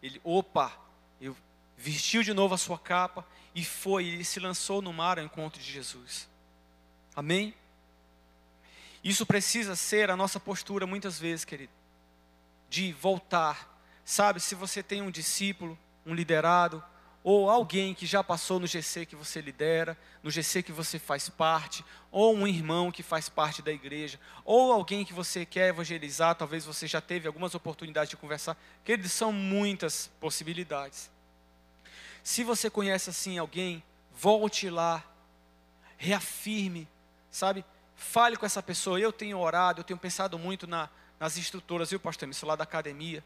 [0.02, 0.72] ele, opa,
[1.20, 1.36] eu
[1.76, 5.61] vestiu de novo a sua capa e foi e se lançou no mar ao encontro
[5.61, 6.28] de Jesus.
[7.14, 7.54] Amém?
[9.02, 11.72] Isso precisa ser a nossa postura muitas vezes, querido,
[12.68, 13.78] de voltar.
[14.04, 16.82] Sabe, se você tem um discípulo, um liderado,
[17.22, 21.28] ou alguém que já passou no GC que você lidera, no GC que você faz
[21.28, 26.34] parte, ou um irmão que faz parte da igreja, ou alguém que você quer evangelizar,
[26.34, 31.10] talvez você já teve algumas oportunidades de conversar, queridos, são muitas possibilidades.
[32.22, 33.82] Se você conhece assim alguém,
[34.14, 35.04] volte lá,
[35.96, 36.88] reafirme,
[37.30, 37.64] sabe?
[37.94, 38.98] Fale com essa pessoa.
[38.98, 42.28] Eu tenho orado, eu tenho pensado muito na, nas instrutoras, viu, pastor?
[42.28, 43.22] Isso lá da academia.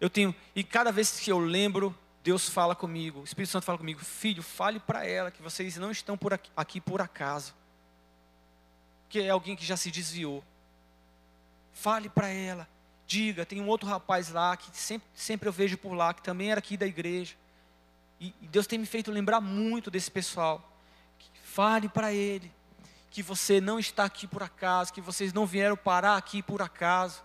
[0.00, 3.78] Eu tenho, e cada vez que eu lembro, Deus fala comigo, o Espírito Santo fala
[3.78, 7.54] comigo, filho, fale para ela que vocês não estão por aqui, aqui por acaso.
[9.08, 10.44] Que é alguém que já se desviou.
[11.72, 12.68] Fale para ela,
[13.06, 16.50] diga, tem um outro rapaz lá que sempre, sempre eu vejo por lá, que também
[16.50, 17.34] era aqui da igreja.
[18.20, 20.70] E, e Deus tem me feito lembrar muito desse pessoal.
[21.42, 22.52] Fale para ele
[23.10, 27.22] que você não está aqui por acaso, que vocês não vieram parar aqui por acaso.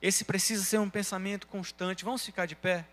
[0.00, 2.04] Esse precisa ser um pensamento constante.
[2.04, 2.86] Vamos ficar de pé?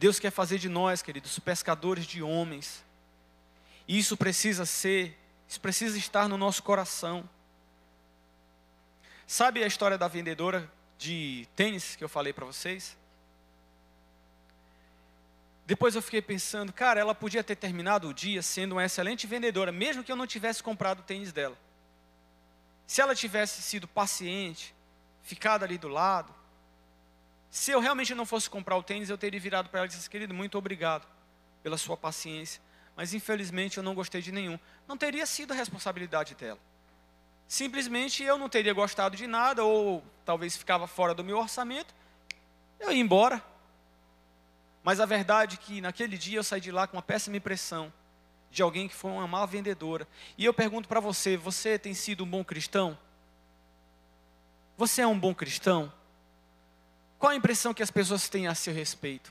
[0.00, 2.82] Deus quer fazer de nós, queridos, pescadores de homens.
[3.86, 5.14] E isso precisa ser,
[5.46, 7.28] isso precisa estar no nosso coração.
[9.26, 12.96] Sabe a história da vendedora de tênis que eu falei para vocês?
[15.66, 19.70] Depois eu fiquei pensando, cara, ela podia ter terminado o dia sendo uma excelente vendedora,
[19.70, 21.58] mesmo que eu não tivesse comprado o tênis dela.
[22.86, 24.74] Se ela tivesse sido paciente,
[25.22, 26.34] ficado ali do lado,
[27.50, 30.08] se eu realmente não fosse comprar o tênis, eu teria virado para ela e disse,
[30.08, 31.06] querido, muito obrigado
[31.62, 32.62] pela sua paciência,
[32.96, 34.58] mas infelizmente eu não gostei de nenhum.
[34.86, 36.58] Não teria sido a responsabilidade dela.
[37.48, 41.92] Simplesmente eu não teria gostado de nada, ou talvez ficava fora do meu orçamento,
[42.78, 43.42] eu ia embora.
[44.84, 47.92] Mas a verdade é que naquele dia eu saí de lá com uma péssima impressão
[48.50, 50.06] de alguém que foi uma má vendedora.
[50.38, 52.96] E eu pergunto para você: você tem sido um bom cristão?
[54.78, 55.92] Você é um bom cristão?
[57.20, 59.30] Qual a impressão que as pessoas têm a seu respeito?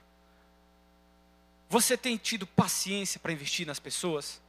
[1.68, 4.40] Você tem tido paciência para investir nas pessoas?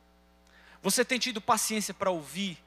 [0.83, 2.63] Você tem tido paciência para ouvir?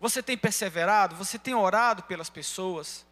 [0.00, 1.14] Você tem perseverado?
[1.16, 3.04] Você tem orado pelas pessoas?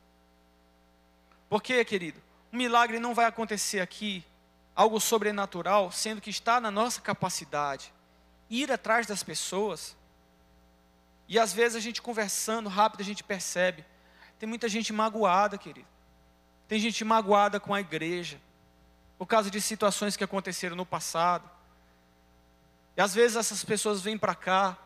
[1.50, 2.18] Porque, querido,
[2.50, 4.24] um milagre não vai acontecer aqui,
[4.74, 7.92] algo sobrenatural, sendo que está na nossa capacidade
[8.48, 9.94] ir atrás das pessoas.
[11.28, 13.84] E às vezes a gente conversando rápido, a gente percebe.
[14.38, 15.93] Tem muita gente magoada, querido.
[16.74, 18.36] Tem gente magoada com a igreja,
[19.16, 21.48] por causa de situações que aconteceram no passado.
[22.96, 24.76] E às vezes essas pessoas vêm para cá,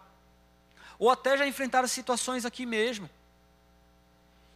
[0.98, 3.08] ou até já enfrentaram situações aqui mesmo.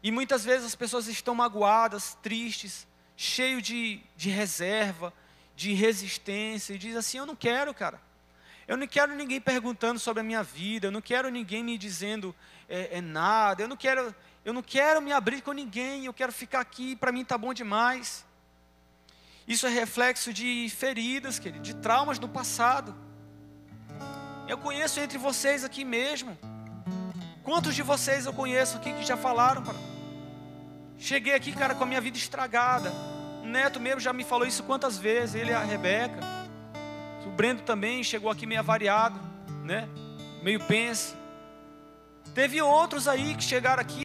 [0.02, 5.10] E muitas vezes as pessoas estão magoadas, tristes, cheio de, de reserva,
[5.56, 7.98] de resistência, e diz assim: Eu não quero, cara.
[8.68, 12.36] Eu não quero ninguém perguntando sobre a minha vida, eu não quero ninguém me dizendo
[12.68, 14.14] é, é nada, eu não quero,
[14.45, 17.55] eu não quero me abrir com ninguém, eu quero ficar aqui, para mim está bom
[17.55, 18.24] demais.
[19.47, 22.95] Isso é reflexo de feridas, querido, de traumas do passado.
[24.49, 26.36] Eu conheço entre vocês aqui mesmo.
[27.45, 29.62] Quantos de vocês eu conheço aqui que já falaram?
[29.62, 29.74] Para...
[30.99, 32.93] Cheguei aqui, cara, com a minha vida estragada.
[33.43, 36.20] O neto mesmo já me falou isso quantas vezes, ele e a Rebeca.
[37.26, 39.18] O Brendo também chegou aqui meio avariado,
[39.64, 39.88] né?
[40.43, 41.16] Meio pensa.
[42.34, 44.03] Teve outros aí que chegaram aqui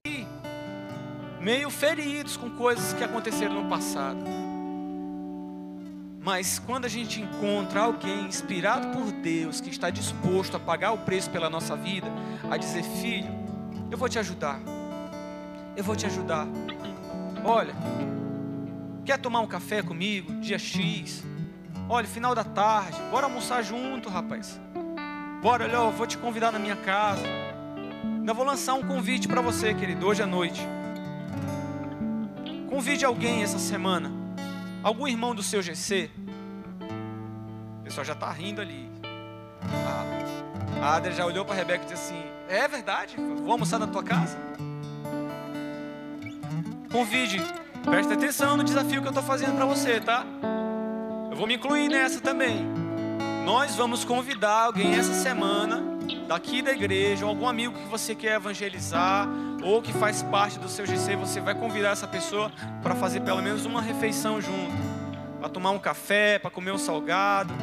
[1.48, 4.20] meio feridos com coisas que aconteceram no passado.
[6.20, 10.98] Mas quando a gente encontra alguém inspirado por Deus, que está disposto a pagar o
[10.98, 12.08] preço pela nossa vida,
[12.52, 13.34] a dizer: Filho,
[13.90, 14.60] eu vou te ajudar,
[15.78, 16.46] eu vou te ajudar.
[17.46, 17.74] Olha,
[19.06, 21.24] quer tomar um café comigo, dia X?
[21.88, 24.60] Olha, final da tarde, bora almoçar junto, rapaz.
[25.42, 27.24] Bora, olha, eu vou te convidar na minha casa.
[28.04, 30.60] Ainda vou lançar um convite para você, querido, hoje à noite.
[32.78, 34.12] Convide alguém essa semana.
[34.84, 36.12] Algum irmão do seu GC.
[37.80, 38.88] O pessoal já está rindo ali.
[40.80, 43.16] A Adria já olhou para a Rebeca e disse assim: É verdade?
[43.18, 44.38] Vou almoçar na tua casa?
[46.92, 47.42] Convide,
[47.84, 50.24] preste atenção no desafio que eu estou fazendo para você, tá?
[51.32, 52.64] Eu vou me incluir nessa também.
[53.44, 55.97] Nós vamos convidar alguém essa semana,
[56.28, 59.28] daqui da igreja, ou algum amigo que você quer evangelizar,
[59.64, 62.52] ou que faz parte do seu GC, você vai convidar essa pessoa
[62.84, 64.76] para fazer pelo menos uma refeição junto,
[65.40, 67.54] para tomar um café, para comer um salgado,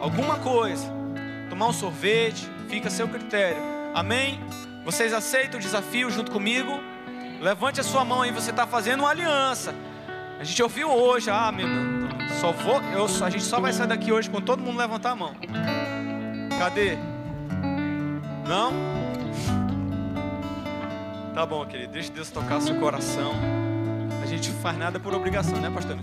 [0.00, 0.90] alguma coisa,
[1.48, 3.60] tomar um sorvete, fica a seu critério.
[3.92, 4.40] Amém?
[4.84, 6.80] Vocês aceitam o desafio junto comigo?
[7.40, 9.74] Levante a sua mão aí, você está fazendo uma aliança.
[10.38, 11.66] A gente ouviu hoje, ah, meu,
[12.40, 15.16] só vou, eu, a gente só vai sair daqui hoje quando todo mundo levantar a
[15.16, 15.34] mão.
[16.58, 17.09] Cadê?
[18.50, 18.72] Não?
[21.32, 21.92] Tá bom, querido.
[21.92, 23.30] Deixa Deus tocar seu coração.
[24.20, 25.96] A gente faz nada por obrigação, né, pastor?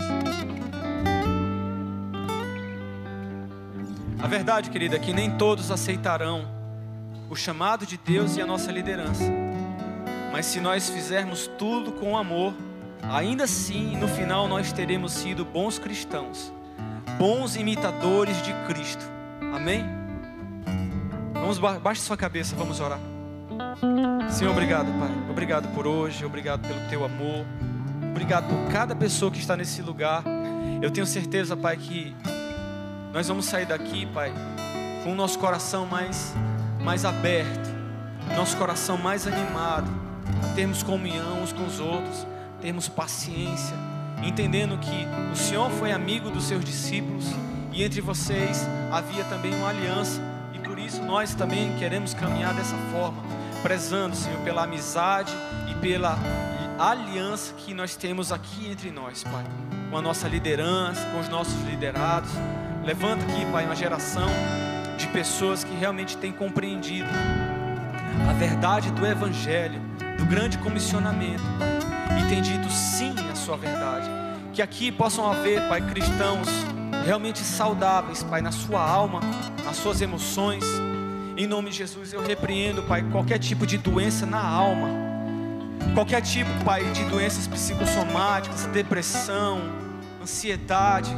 [4.18, 6.48] A verdade, querida, é que nem todos aceitarão
[7.28, 9.30] o chamado de Deus e a nossa liderança.
[10.32, 12.54] Mas se nós fizermos tudo com amor,
[13.02, 16.50] ainda assim, no final, nós teremos sido bons cristãos,
[17.18, 19.04] bons imitadores de Cristo.
[19.54, 19.97] Amém?
[21.48, 22.98] Vamos baixe sua cabeça, vamos orar.
[24.30, 25.08] Senhor, obrigado, Pai.
[25.30, 27.46] Obrigado por hoje, obrigado pelo teu amor.
[28.10, 30.22] Obrigado por cada pessoa que está nesse lugar.
[30.82, 32.14] Eu tenho certeza, Pai, que
[33.14, 34.30] nós vamos sair daqui, Pai,
[35.02, 36.34] com o nosso coração mais,
[36.82, 37.70] mais aberto,
[38.36, 39.90] nosso coração mais animado,
[40.54, 42.26] termos comunhão uns com os outros,
[42.60, 43.74] termos paciência,
[44.22, 47.24] entendendo que o Senhor foi amigo dos seus discípulos
[47.72, 50.20] e entre vocês havia também uma aliança,
[50.88, 53.22] isso nós também queremos caminhar dessa forma,
[53.62, 55.30] prezando, Senhor, pela amizade
[55.70, 56.18] e pela
[56.78, 59.44] aliança que nós temos aqui entre nós, Pai,
[59.90, 62.30] com a nossa liderança, com os nossos liderados.
[62.82, 64.30] Levanta aqui, Pai, uma geração
[64.96, 67.10] de pessoas que realmente têm compreendido
[68.28, 69.80] a verdade do Evangelho,
[70.16, 74.08] do grande comissionamento, Pai, e tem dito sim à Sua verdade.
[74.54, 76.48] Que aqui possam haver, Pai, cristãos
[77.08, 79.20] realmente saudáveis, Pai, na sua alma,
[79.64, 80.62] nas suas emoções.
[81.38, 84.90] Em nome de Jesus, eu repreendo, Pai, qualquer tipo de doença na alma,
[85.94, 89.58] qualquer tipo, Pai, de doenças psicossomáticas, depressão,
[90.20, 91.10] ansiedade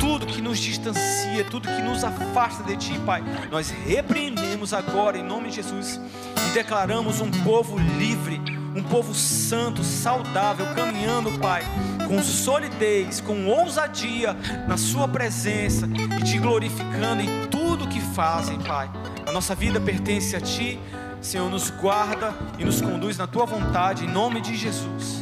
[0.00, 3.22] tudo que nos distancia, tudo que nos afasta de Ti, Pai.
[3.50, 6.00] Nós repreendemos agora em nome de Jesus
[6.48, 8.40] e declaramos um povo livre,
[8.74, 11.62] um povo santo, saudável, caminhando, Pai,
[12.10, 14.36] com solidez, com ousadia
[14.66, 15.88] na Sua presença
[16.18, 18.90] e te glorificando em tudo que fazem, Pai.
[19.24, 20.80] A nossa vida pertence a Ti,
[21.20, 25.18] Senhor, nos guarda e nos conduz na Tua vontade, em nome de Jesus.